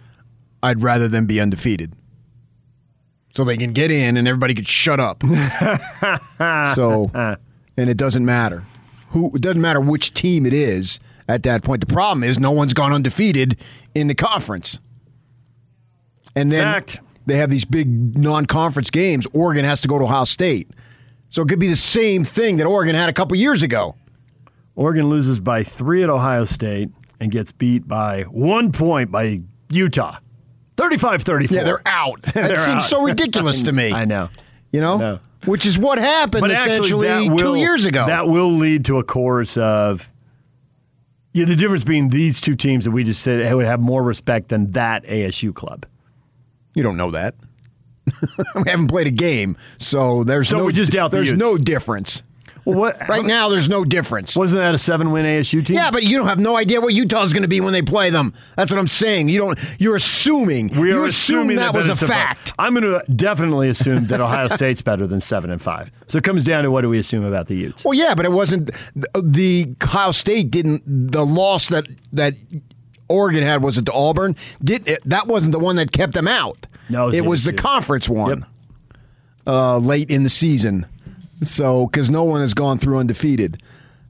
[0.61, 1.93] I'd rather them be undefeated.
[3.35, 5.21] So they can get in and everybody can shut up.
[6.75, 7.11] so,
[7.77, 8.65] and it doesn't matter
[9.09, 9.31] who.
[9.35, 11.81] It doesn't matter which team it is at that point.
[11.81, 13.57] The problem is no one's gone undefeated
[13.93, 14.79] in the conference.
[16.35, 16.99] And then Fact.
[17.25, 19.27] they have these big non-conference games.
[19.33, 20.69] Oregon has to go to Ohio State,
[21.29, 23.95] so it could be the same thing that Oregon had a couple years ago.
[24.75, 30.17] Oregon loses by three at Ohio State and gets beat by one point by Utah.
[30.77, 31.57] 35 34.
[31.57, 32.21] Yeah, they're out.
[32.33, 32.83] That They're seems out.
[32.83, 33.91] so ridiculous to me.
[33.93, 34.29] I know.
[34.71, 35.19] You know, know.
[35.45, 38.05] which is what happened But essentially will, two years ago.
[38.05, 40.11] That will lead to a course of.
[41.33, 44.49] Yeah, the difference being these two teams that we just said would have more respect
[44.49, 45.85] than that ASU club.
[46.73, 47.35] You don't know that.
[48.55, 51.39] we haven't played a game, so there's So no we just doubt there's Utes.
[51.39, 52.23] no difference.
[52.69, 54.35] Well, what Right now, there's no difference.
[54.35, 55.75] wasn't that a seven-win ASU team?
[55.75, 58.09] Yeah, but you don't have no idea what Utah's going to be when they play
[58.09, 58.33] them.
[58.55, 59.29] That's what I'm saying.
[59.29, 59.59] You don't.
[59.79, 60.69] You're assuming.
[60.69, 62.53] we you are assume assuming that was a fact.
[62.59, 65.91] I'm going to definitely assume that Ohio State's better than seven and five.
[66.07, 67.83] So it comes down to what do we assume about the Utes?
[67.85, 72.35] Well, yeah, but it wasn't the Ohio State didn't the loss that that
[73.07, 74.35] Oregon had was it to Auburn?
[74.63, 76.67] Did it, that wasn't the one that kept them out?
[76.89, 78.47] No, it was it the was the conference one Yep.
[79.47, 80.85] uh, late in the season.
[81.41, 83.61] So because no one has gone through undefeated.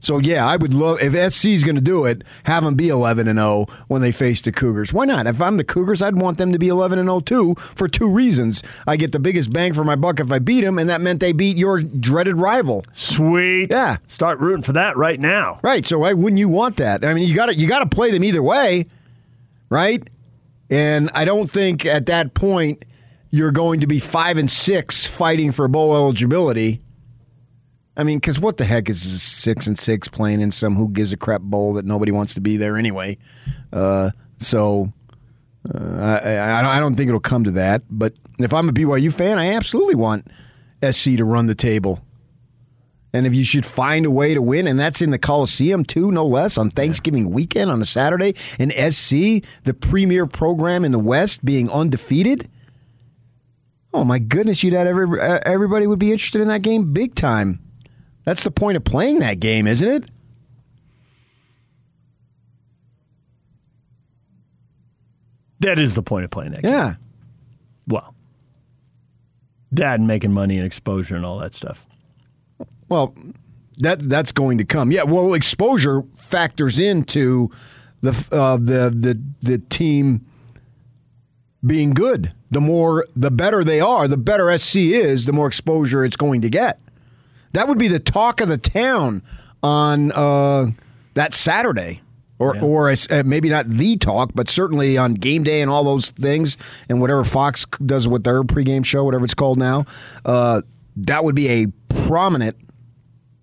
[0.02, 2.88] So yeah, I would love if SC is going to do it, have them be
[2.88, 4.94] 11 and 0 when they face the Cougars.
[4.94, 5.26] Why not?
[5.26, 8.08] If I'm the Cougars, I'd want them to be 11 and 0 too for two
[8.08, 8.62] reasons.
[8.86, 11.20] I get the biggest bang for my buck if I beat them, and that meant
[11.20, 12.82] they beat your dreaded rival.
[12.94, 13.70] Sweet.
[13.70, 13.98] Yeah.
[14.08, 15.60] Start rooting for that right now.
[15.62, 15.84] Right.
[15.84, 17.04] So why wouldn't you want that?
[17.04, 18.86] I mean, you got to you got to play them either way,
[19.68, 20.02] right?
[20.70, 22.86] And I don't think at that point
[23.30, 26.80] you're going to be five and six fighting for bowl eligibility.
[27.96, 31.12] I mean, because what the heck is six and six playing in some who gives
[31.12, 33.18] a crap bowl that nobody wants to be there anyway?
[33.72, 34.92] Uh, so
[35.74, 37.82] uh, I, I, don't think it'll come to that.
[37.90, 40.28] But if I'm a BYU fan, I absolutely want
[40.88, 42.00] SC to run the table.
[43.12, 46.12] And if you should find a way to win, and that's in the Coliseum too,
[46.12, 50.98] no less, on Thanksgiving weekend on a Saturday, and SC, the premier program in the
[50.98, 52.48] West, being undefeated.
[53.92, 57.16] Oh my goodness, you'd have every, uh, everybody would be interested in that game big
[57.16, 57.58] time.
[58.30, 60.04] That's the point of playing that game, isn't it?
[65.58, 66.70] That is the point of playing that game.
[66.70, 66.94] Yeah.
[67.88, 68.14] Well,
[69.72, 71.84] that and making money and exposure and all that stuff.
[72.88, 73.16] Well,
[73.78, 74.92] that that's going to come.
[74.92, 75.02] Yeah.
[75.02, 77.50] Well, exposure factors into
[78.00, 80.24] the uh, the the the team
[81.66, 82.32] being good.
[82.52, 84.06] The more, the better they are.
[84.06, 86.78] The better SC is, the more exposure it's going to get.
[87.52, 89.22] That would be the talk of the town
[89.62, 90.66] on uh,
[91.14, 92.02] that Saturday.
[92.38, 95.84] Or, or it's, uh, maybe not the talk, but certainly on game day and all
[95.84, 96.56] those things,
[96.88, 99.84] and whatever Fox does with their pregame show, whatever it's called now,
[100.24, 100.62] uh,
[100.96, 101.66] that would be a
[102.06, 102.56] prominent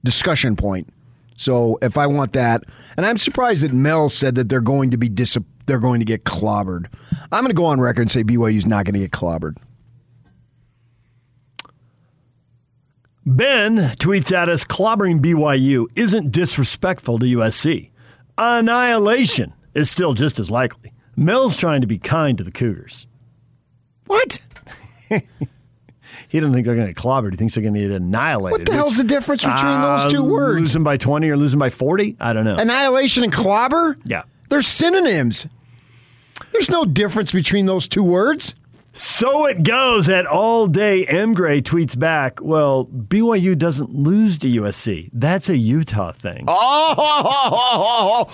[0.03, 0.89] discussion point.
[1.37, 2.63] So if I want that,
[2.97, 6.05] and I'm surprised that Mel said that they're going to be dis- they're going to
[6.05, 6.87] get clobbered.
[7.31, 9.57] I'm going to go on record and say BYU's not going to get clobbered.
[13.29, 17.89] Ben tweets at us clobbering BYU isn't disrespectful to USC.
[18.37, 20.93] Annihilation is still just as likely.
[21.17, 23.05] Mel's trying to be kind to the Cougars.
[24.05, 24.39] What?
[26.29, 27.31] He doesn't think they're going to get clobbered.
[27.31, 28.59] He thinks they're going to get annihilated.
[28.59, 30.59] What the hell's the difference between those two Uh, words?
[30.59, 32.17] Losing by 20 or losing by 40?
[32.19, 32.57] I don't know.
[32.57, 33.97] Annihilation and clobber?
[34.03, 34.23] yeah.
[34.49, 35.47] They're synonyms.
[36.51, 38.55] There's no difference between those two words.
[38.97, 41.05] So it goes at all day.
[41.05, 41.35] M.
[41.35, 45.11] Gray tweets back, well, BYU doesn't lose to USC.
[45.13, 46.45] That's a Utah thing.
[46.47, 48.25] Oh,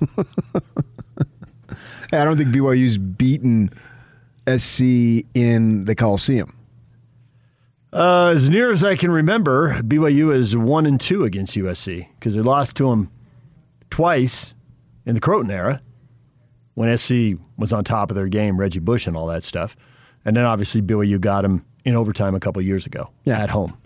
[2.12, 3.70] I don't think BYU's beaten
[4.46, 6.54] SC in the Coliseum.
[7.90, 12.34] Uh, as near as I can remember, BYU is one and two against USC because
[12.34, 13.10] they lost to them
[13.88, 14.52] twice
[15.06, 15.80] in the Crowton era
[16.78, 19.76] when SC was on top of their game, Reggie Bush and all that stuff,
[20.24, 23.38] and then obviously BYU got them in overtime a couple years ago Yeah.
[23.42, 23.76] at home.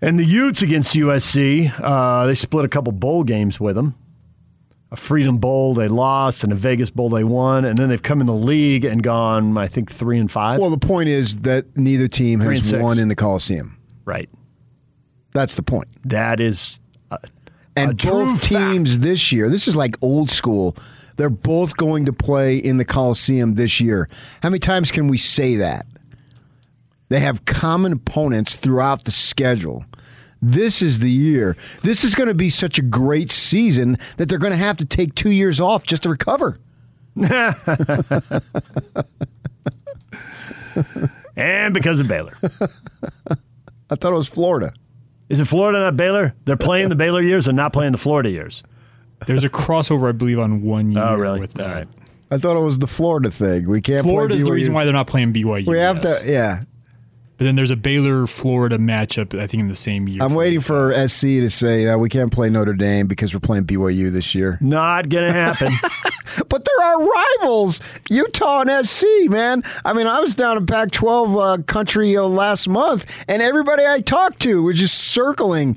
[0.00, 3.94] And the Utes against USC, uh, they split a couple bowl games with them.
[4.92, 8.20] A Freedom Bowl they lost, and a Vegas Bowl they won, and then they've come
[8.20, 10.58] in the league and gone, I think, three and five.
[10.58, 13.76] Well, the point is that neither team Three has won in the Coliseum.
[14.04, 14.28] right.
[15.32, 15.86] That's the point.
[16.04, 16.79] That is
[17.88, 20.76] And both teams this year, this is like old school.
[21.16, 24.08] They're both going to play in the Coliseum this year.
[24.42, 25.86] How many times can we say that?
[27.08, 29.84] They have common opponents throughout the schedule.
[30.40, 31.56] This is the year.
[31.82, 34.86] This is going to be such a great season that they're going to have to
[34.86, 36.58] take two years off just to recover.
[41.36, 42.36] and because of Baylor.
[43.90, 44.72] I thought it was Florida.
[45.30, 46.34] Is it Florida, not Baylor?
[46.44, 48.64] They're playing the Baylor years and not playing the Florida years.
[49.26, 51.40] There's a crossover, I believe, on one oh, year Oh, really?
[51.40, 51.68] with that.
[51.68, 51.88] All right.
[52.32, 53.68] I thought it was the Florida thing.
[53.68, 55.66] We can't Florida's play the reason why they're not playing BYU.
[55.66, 56.20] we have yes.
[56.20, 56.30] to.
[56.30, 56.62] Yeah,
[57.36, 60.22] But then there's a Baylor Florida matchup, I think, in the same year.
[60.22, 63.64] I'm waiting for SC to say no, we can't play Notre Dame because we're playing
[63.64, 64.58] BYU this year.
[64.60, 65.72] Not going to happen.
[66.48, 67.08] But there are
[67.40, 69.62] rivals, Utah and SC, man.
[69.84, 73.84] I mean, I was down in Pac 12 uh, country uh, last month, and everybody
[73.86, 75.76] I talked to was just circling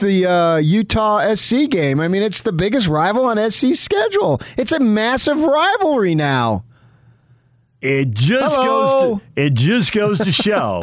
[0.00, 2.00] the uh, Utah SC game.
[2.00, 4.40] I mean, it's the biggest rival on SC's schedule.
[4.56, 6.64] It's a massive rivalry now.
[7.80, 8.66] It just Hello?
[8.66, 10.82] goes to it just goes to show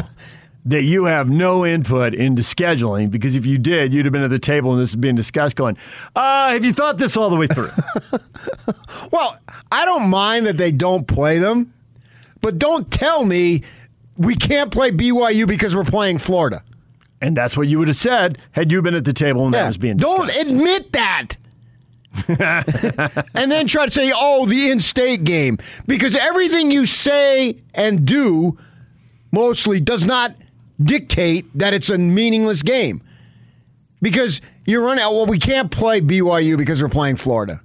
[0.68, 4.30] that you have no input into scheduling because if you did, you'd have been at
[4.30, 5.78] the table and this is being discussed going,
[6.14, 7.72] uh, have you thought this all the way through?
[9.12, 9.38] Well,
[9.72, 11.74] I don't mind that they don't play them,
[12.42, 13.64] but don't tell me
[14.18, 16.64] we can't play BYU because we're playing Florida.
[17.22, 19.68] and that's what you would have said had you been at the table and that
[19.68, 20.36] was being discussed.
[20.36, 21.36] Don't admit that.
[23.36, 25.58] and then try to say, oh, the in state game.
[25.88, 28.58] Because everything you say and do
[29.32, 30.36] mostly does not
[30.82, 33.02] dictate that it's a meaningless game.
[34.02, 37.62] Because you're running out, well, we can't play BYU because we're playing Florida.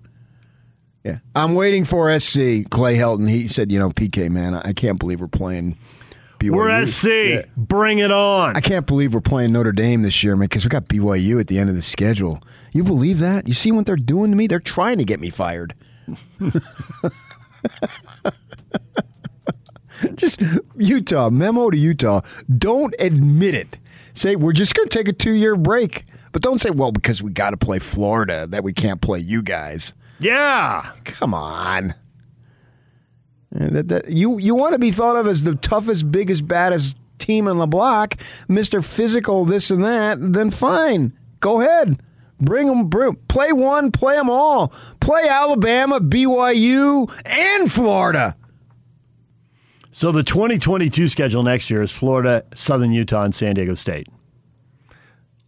[1.04, 1.18] Yeah.
[1.34, 3.28] I'm waiting for SC, Clay Helton.
[3.28, 5.76] He said, you know, PK, man, I can't believe we're playing
[6.38, 6.52] BYU.
[6.52, 7.06] We're SC.
[7.06, 7.42] Yeah.
[7.56, 8.56] Bring it on.
[8.56, 11.48] I can't believe we're playing Notre Dame this year, man, because we got BYU at
[11.48, 12.40] the end of the schedule.
[12.72, 13.48] You believe that?
[13.48, 14.46] You see what they're doing to me?
[14.46, 15.74] They're trying to get me fired.
[20.14, 20.42] just
[20.76, 22.20] Utah, memo to Utah.
[22.58, 23.78] Don't admit it.
[24.14, 26.04] Say, we're just going to take a two year break.
[26.32, 29.42] But don't say, well, because we got to play Florida, that we can't play you
[29.42, 29.94] guys.
[30.18, 30.92] yeah.
[31.04, 31.94] Come on.
[33.50, 37.46] That, that, you you want to be thought of as the toughest, biggest, baddest team
[37.46, 38.16] on the block,
[38.48, 40.16] Mister Physical, this and that.
[40.32, 42.00] Then fine, go ahead,
[42.40, 42.88] bring them.
[42.88, 44.68] Bring, play one, play them all.
[45.00, 48.36] Play Alabama, BYU, and Florida.
[49.94, 54.08] So the 2022 schedule next year is Florida, Southern Utah, and San Diego State.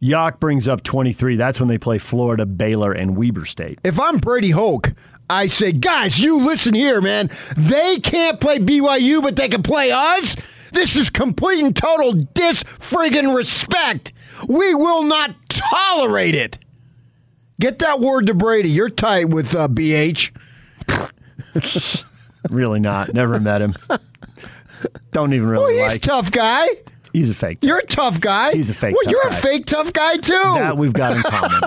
[0.03, 1.37] Yock brings up 23.
[1.37, 3.79] That's when they play Florida, Baylor, and Weber State.
[3.83, 4.93] If I'm Brady Hoke,
[5.31, 7.31] I say, guys, you listen here, man.
[7.57, 10.37] They can't play BYU, but they can play us.
[10.73, 14.13] This is complete and total dis friggin' respect.
[14.47, 16.59] We will not tolerate it.
[17.59, 18.69] Get that word to Brady.
[18.69, 20.33] You're tight with uh, BH.
[22.51, 23.15] Really not.
[23.15, 23.75] Never met him.
[25.13, 25.97] Don't even really Well, he's like.
[25.97, 26.67] a tough guy.
[27.13, 27.59] He's a fake.
[27.63, 28.53] You're a tough guy.
[28.53, 29.37] He's a fake Well, you're guy.
[29.37, 30.33] a fake tough guy too.
[30.33, 31.61] That we've got in common.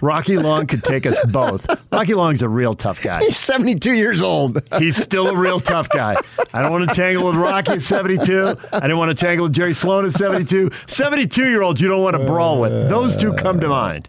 [0.00, 1.66] Rocky Long could take us both.
[1.92, 3.18] Rocky Long's a real tough guy.
[3.20, 4.62] He's 72 years old.
[4.78, 6.14] He's still a real tough guy.
[6.54, 8.54] I don't want to tangle with Rocky at 72.
[8.72, 10.70] I didn't want to tangle with Jerry Sloan at 72.
[10.86, 12.88] 72 year olds you don't want to brawl with.
[12.88, 14.06] Those two come to mind.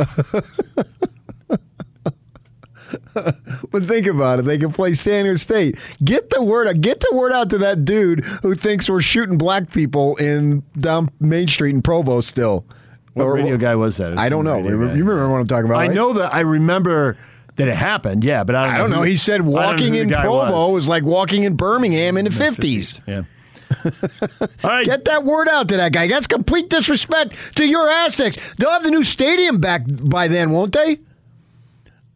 [3.72, 4.46] But think about it.
[4.46, 5.78] They can play San Diego State.
[6.04, 6.82] Get the word out.
[6.82, 11.10] Get the word out to that dude who thinks we're shooting black people in down
[11.20, 12.66] Main Street in Provo still.
[13.14, 14.12] What Or- radio guy was that?
[14.12, 14.58] Was I don't know.
[14.58, 15.80] You remember what I'm talking about?
[15.80, 15.94] I right?
[15.94, 17.18] know that I remember
[17.58, 19.02] that it happened, yeah, but I don't, I don't know.
[19.02, 20.74] He said know walking in Provo was.
[20.74, 23.02] was like walking in Birmingham in the 50s.
[23.06, 23.24] Yeah.
[24.64, 24.86] All right.
[24.86, 26.08] Get that word out to that guy.
[26.08, 28.38] That's complete disrespect to your Aztecs.
[28.56, 31.00] They'll have the new stadium back by then, won't they?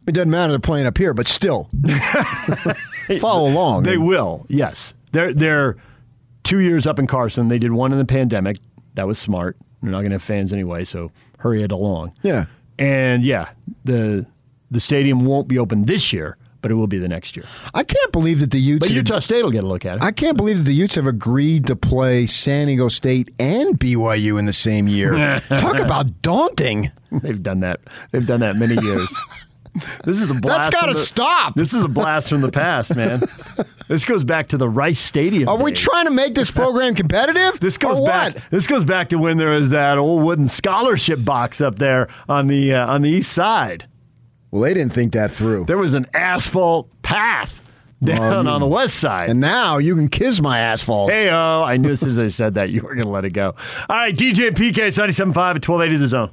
[0.06, 1.70] It doesn't matter they're playing up here, but still.
[3.20, 3.84] Follow along.
[3.84, 4.46] They will.
[4.50, 4.94] Yes.
[5.12, 5.78] They're they're
[6.44, 7.48] two years up in Carson.
[7.48, 8.58] They did one in the pandemic.
[8.96, 9.58] That was smart.
[9.82, 12.14] They're not going to have fans anyway, so hurry it along.
[12.22, 12.46] Yeah.
[12.80, 13.50] And yeah,
[13.86, 14.26] the
[14.72, 17.46] the stadium won't be open this year, but it will be the next year.
[17.74, 18.88] I can't believe that the Utes.
[18.88, 20.04] But Utah State will get a look at it.
[20.04, 24.40] I can't believe that the Utes have agreed to play San Diego State and BYU
[24.40, 25.40] in the same year.
[25.50, 26.92] Talk about daunting.
[27.12, 27.82] They've done that.
[28.12, 29.08] They've done that many years.
[30.04, 30.72] This is a blast.
[30.72, 31.56] That's got to stop.
[31.56, 33.20] This is a blast from the past, man.
[33.88, 35.50] this goes back to the Rice Stadium.
[35.50, 37.60] Are we trying to make this program competitive?
[37.60, 38.36] This goes back.
[38.36, 38.44] what?
[38.52, 42.48] This goes back to when there was that old wooden scholarship box up there on
[42.48, 43.88] the uh, on the east side.
[44.52, 45.66] Well, they didn't think that through.
[45.66, 47.60] There was an asphalt path
[48.04, 49.30] down on the west side.
[49.30, 51.12] And now you can kiss my asphalt.
[51.12, 53.26] Hey, oh, I knew as soon as I said that you were going to let
[53.26, 53.56] it go.
[53.90, 56.32] All right, DJ PK, 97.5 at 1280 The Zone.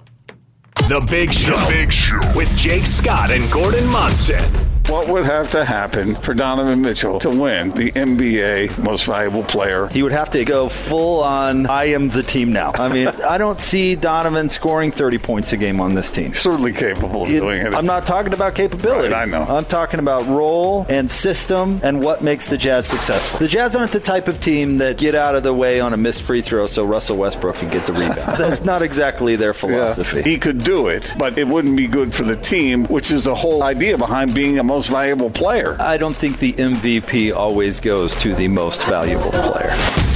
[0.90, 1.54] The Big Show.
[1.68, 4.69] Big Show with Jake Scott and Gordon Monson.
[4.88, 9.86] What would have to happen for Donovan Mitchell to win the NBA Most Valuable Player?
[9.88, 12.72] He would have to go full on, I am the team now.
[12.74, 16.34] I mean, I don't see Donovan scoring 30 points a game on this team.
[16.34, 17.72] Certainly capable of It- doing it.
[17.72, 19.12] I'm not talking about capability.
[19.12, 19.42] Right, I know.
[19.48, 23.38] I'm talking about role and system and what makes the Jazz successful.
[23.38, 25.96] The Jazz aren't the type of team that get out of the way on a
[25.96, 28.16] missed free throw so Russell Westbrook can get the rebound.
[28.38, 30.22] That's not exactly their philosophy.
[30.22, 33.34] He could do it, but it wouldn't be good for the team, which is the
[33.36, 35.76] whole idea behind being a most valuable player.
[35.80, 39.70] I don't think the MVP always goes to the most valuable player.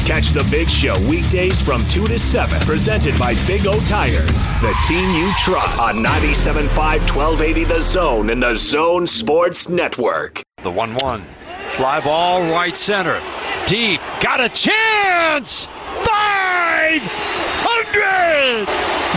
[0.06, 2.60] Catch the Big Show weekdays from 2 to 7.
[2.60, 5.80] Presented by Big O Tires, the team you trust.
[5.80, 10.40] On 97.5 1280 The Zone and The Zone Sports Network.
[10.62, 11.24] The 1 1.
[11.70, 13.20] Fly ball right center.
[13.66, 14.00] Deep.
[14.20, 15.66] Got a chance!
[15.96, 18.68] 500!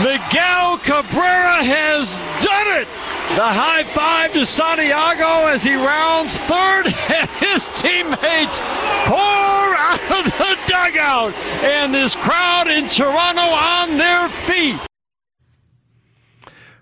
[0.02, 2.88] Miguel Cabrera has done it!
[3.36, 8.60] The high five to Santiago as he rounds third, and his teammates
[9.06, 11.34] pour out of the dugout.
[11.62, 14.80] And this crowd in Toronto on their feet.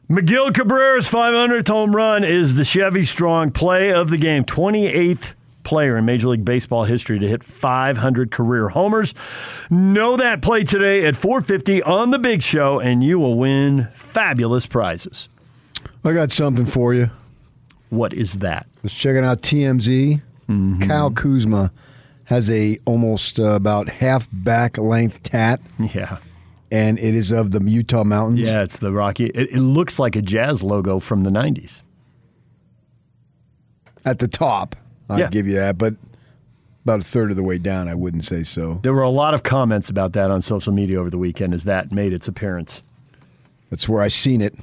[0.09, 4.45] Miguel Cabrera's 500th home run is the Chevy Strong play of the game.
[4.45, 5.35] 28th
[5.65, 9.15] player in Major League Baseball history to hit 500 career homers.
[9.69, 14.65] Know that play today at 450 on The Big Show, and you will win fabulous
[14.65, 15.29] prizes.
[16.07, 17.11] I got something for you.
[17.91, 18.67] What is that?
[18.83, 19.43] Let's check it out.
[19.43, 20.21] TMZ.
[20.87, 21.73] Kyle Kuzma
[22.25, 26.19] has a almost uh, about half back length tat, Yeah.
[26.71, 28.49] and it is of the Utah Mountains.
[28.49, 29.27] Yeah, it's the Rocky.
[29.27, 31.83] It, it looks like a jazz logo from the 90s.
[34.05, 34.77] At the top,
[35.11, 35.29] I'd Yeah.
[35.29, 35.95] give you that, but
[36.85, 38.79] about a third of the way down, I wouldn't say so.
[38.83, 41.65] There were a lot of comments about that on social media over the weekend as
[41.65, 42.83] that made its appearance.
[43.71, 44.55] That's where I seen it.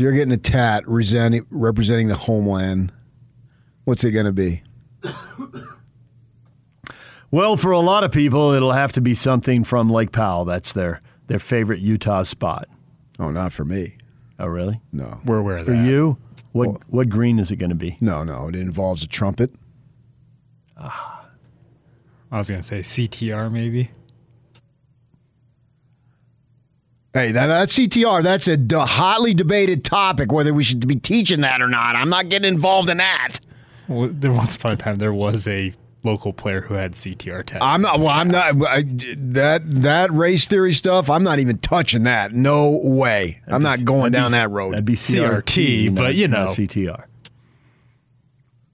[0.00, 2.90] If you're getting a tat representing, representing the homeland,
[3.84, 4.62] what's it going to be?
[7.30, 10.46] Well, for a lot of people, it'll have to be something from Lake Powell.
[10.46, 12.66] That's their their favorite Utah spot.
[13.18, 13.98] Oh, not for me.
[14.38, 14.80] Oh, really?
[14.90, 15.20] No.
[15.26, 15.84] We're aware of For that.
[15.84, 16.16] you,
[16.52, 17.98] what what green is it going to be?
[18.00, 18.48] No, no.
[18.48, 19.54] It involves a trumpet.
[20.78, 21.12] I
[22.30, 23.90] was going to say CTR maybe.
[27.12, 28.22] Hey, that, that's CTR.
[28.22, 31.96] That's a d- hotly debated topic whether we should be teaching that or not.
[31.96, 33.38] I'm not getting involved in that.
[33.88, 35.72] Well, there once upon a time there was a
[36.04, 37.58] local player who had CTR tattoos.
[37.62, 37.98] I'm not.
[37.98, 38.54] Well, I'm not.
[38.62, 41.10] I, that that race theory stuff.
[41.10, 42.32] I'm not even touching that.
[42.32, 43.40] No way.
[43.48, 44.72] I'm not going down that road.
[44.74, 45.42] That'd be CRT,
[45.90, 46.46] CRT, but you know.
[46.46, 47.04] CTR.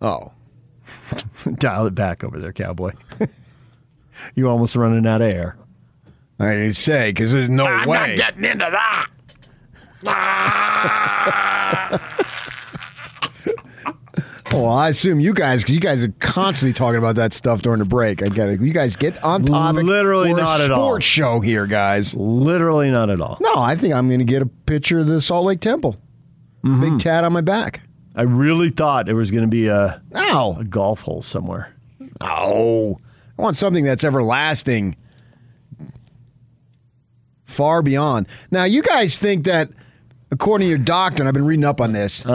[0.03, 0.33] oh,
[1.55, 2.93] Dial it back over there, cowboy.
[4.35, 5.57] You're almost running out of air.
[6.39, 7.71] I didn't say because there's no way.
[7.73, 9.07] I'm not getting into that.
[14.53, 17.79] well, I assume you guys, because you guys are constantly talking about that stuff during
[17.79, 18.23] the break.
[18.23, 18.61] I get it.
[18.61, 19.85] You guys get on topic.
[19.85, 20.89] Literally We're not a at all.
[20.91, 22.15] sports show here, guys.
[22.15, 23.39] Literally not at all.
[23.41, 25.97] No, I think I'm going to get a picture of the Salt Lake Temple.
[26.65, 26.81] Mm-hmm.
[26.97, 27.81] Big tat on my back.
[28.15, 30.57] I really thought there was going to be a, Ow.
[30.61, 31.75] a golf hole somewhere.
[32.21, 32.99] Oh,
[33.39, 34.97] I want something that's everlasting,
[37.57, 38.29] far beyond.
[38.51, 39.71] Now, you guys think that
[40.31, 42.25] according to your doctor, and I've been reading up on this.
[42.27, 42.33] you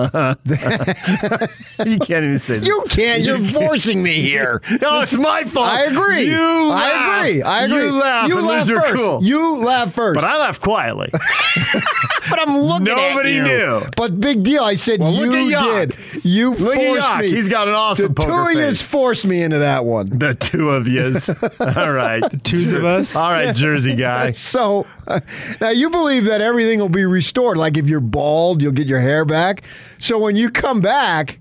[2.00, 2.68] can't even say this.
[2.68, 3.22] You can't.
[3.24, 4.62] You're forcing me here.
[4.82, 5.68] No, it's my fault.
[5.68, 6.24] I agree.
[6.24, 7.20] You I laugh.
[7.28, 7.42] agree.
[7.44, 7.84] I agree.
[7.86, 8.96] You laugh You laugh first.
[8.96, 9.24] cool.
[9.24, 10.16] You laugh first.
[10.16, 11.10] But I laugh quietly.
[11.12, 13.58] But I'm looking Nobody at you.
[13.58, 13.82] knew.
[13.96, 14.64] But big deal.
[14.64, 16.26] I said Well, look you at did.
[16.26, 17.22] You Look at forced Yak.
[17.22, 17.30] me.
[17.32, 18.90] He's got an awesome the two of yous face.
[18.90, 20.08] forced me into that one.
[20.08, 21.30] The two of yous.
[21.30, 22.22] All right.
[22.28, 23.16] The twos of us?
[23.16, 24.32] All right, Jersey guy.
[24.32, 25.20] So uh,
[25.60, 27.58] now you believe that everything will be restored.
[27.58, 29.64] Like if you're bald, you'll get your hair back.
[30.00, 31.40] So when you come back,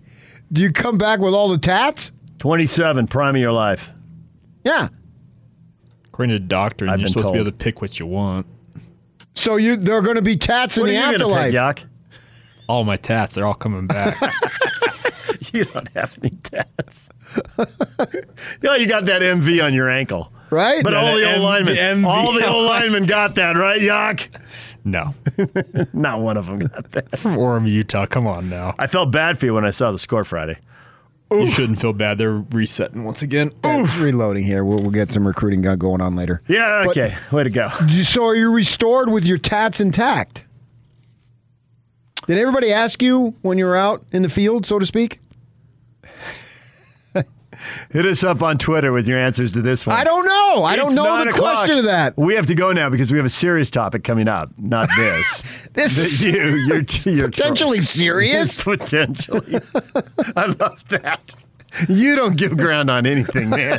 [0.52, 2.10] do you come back with all the tats?
[2.38, 3.90] 27, prime of your life.
[4.64, 4.88] Yeah.
[6.06, 8.06] According to the doctor, I've you're been supposed to be able to pick what you
[8.06, 8.46] want.
[9.34, 11.44] So you there are going to be tats in What are the you gonna afterlife.
[11.46, 11.84] pick, Yak?
[12.68, 14.16] All my tats, they're all coming back.
[15.52, 17.08] You don't have any tats.
[18.62, 20.32] yeah, you got that MV on your ankle.
[20.50, 20.84] Right?
[20.84, 23.56] But Yeah, all the the old M- linemen, the all the old linemen got that,
[23.56, 24.30] right, Yak?
[24.90, 25.14] No.
[25.92, 27.18] Not one of them got that.
[27.18, 28.06] From Orem, Utah.
[28.06, 28.74] Come on now.
[28.78, 30.58] I felt bad for you when I saw the score Friday.
[31.32, 32.18] You shouldn't feel bad.
[32.18, 33.52] They're resetting once again.
[33.64, 34.64] Reloading here.
[34.64, 36.42] We'll, we'll get some recruiting gun going on later.
[36.48, 37.16] Yeah, But- okay.
[37.30, 37.68] Way to go.
[38.02, 40.42] So are you restored with your tats intact?
[42.26, 45.20] Did everybody ask you when you were out in the field, so to speak?
[47.90, 49.96] Hit us up on Twitter with your answers to this one.
[49.96, 50.64] I don't know.
[50.64, 51.56] I don't know the o'clock.
[51.58, 52.16] question of that.
[52.16, 55.42] We have to go now because we have a serious topic coming up, not this.
[55.72, 58.60] This The- you, you're, you're potentially serious.
[58.62, 59.60] Potentially.
[60.36, 61.34] I love that.
[61.88, 63.78] You don't give ground on anything, man.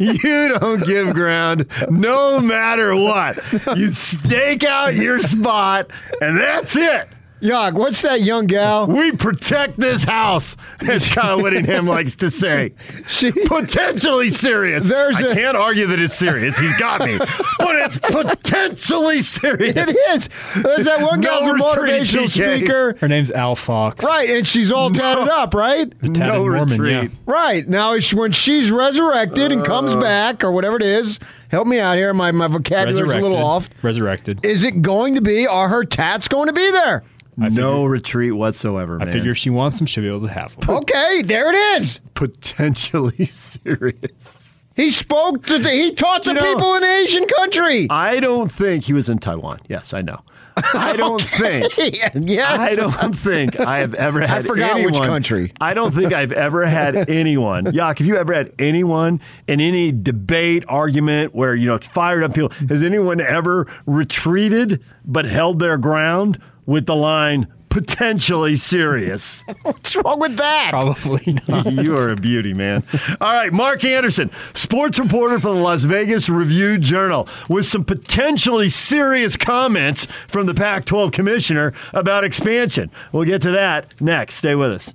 [0.00, 3.38] you don't give ground no matter what.
[3.76, 5.90] You stake out your spot,
[6.20, 7.08] and that's it.
[7.40, 8.86] Yog, what's that young gal?
[8.86, 12.72] We protect this house, as Kyle Whittingham likes to say.
[13.06, 14.88] She, Potentially serious.
[14.88, 16.58] There's I a- can't argue that it's serious.
[16.58, 17.18] He's got me.
[17.18, 19.74] But it's potentially serious.
[19.76, 20.28] it is.
[20.62, 22.56] There's that one No gal's a retreat, motivational TK.
[22.56, 22.96] speaker.
[23.00, 24.02] Her name's Al Fox.
[24.04, 25.90] Right, and she's all tatted up, right?
[26.00, 27.10] Tatted no Mormon, retreat.
[27.10, 27.18] yeah.
[27.26, 27.68] Right.
[27.68, 30.00] Now, when she's resurrected and comes Uh.
[30.00, 31.20] back, or whatever it is,
[31.50, 32.14] help me out here.
[32.14, 33.68] My, my vocabulary's a little off.
[33.82, 34.44] Resurrected.
[34.44, 37.04] Is it going to be, are her tats going to be there?
[37.40, 39.12] I no figure- retreat whatsoever, I man.
[39.12, 40.76] figure if she wants them, she'll be able to have them.
[40.76, 42.00] Okay, there it is.
[42.14, 44.54] potentially serious.
[44.74, 47.86] He spoke to the, he taught the You know- people in an Asian country.
[47.90, 49.60] I don't think he was in Taiwan.
[49.68, 50.20] Yes, I know.
[50.58, 51.76] I don't think.
[52.14, 52.16] yes.
[52.58, 55.52] I don't think I have ever had I forgot which country.
[55.60, 57.74] I don't think I've ever had anyone.
[57.74, 62.22] Yak, have you ever had anyone in any debate, argument where, you know, it's fired
[62.22, 62.48] up people?
[62.70, 67.46] Has anyone ever retreated but held their ground with the line
[67.76, 69.44] potentially serious?
[69.62, 70.68] What's wrong with that?
[70.70, 71.70] Probably not.
[71.72, 72.82] you are a beauty, man.
[73.20, 78.68] All right, Mark Anderson, sports reporter for the Las Vegas Review Journal, with some potentially
[78.70, 82.90] serious comments from the Pac 12 commissioner about expansion.
[83.12, 84.36] We'll get to that next.
[84.36, 84.94] Stay with us.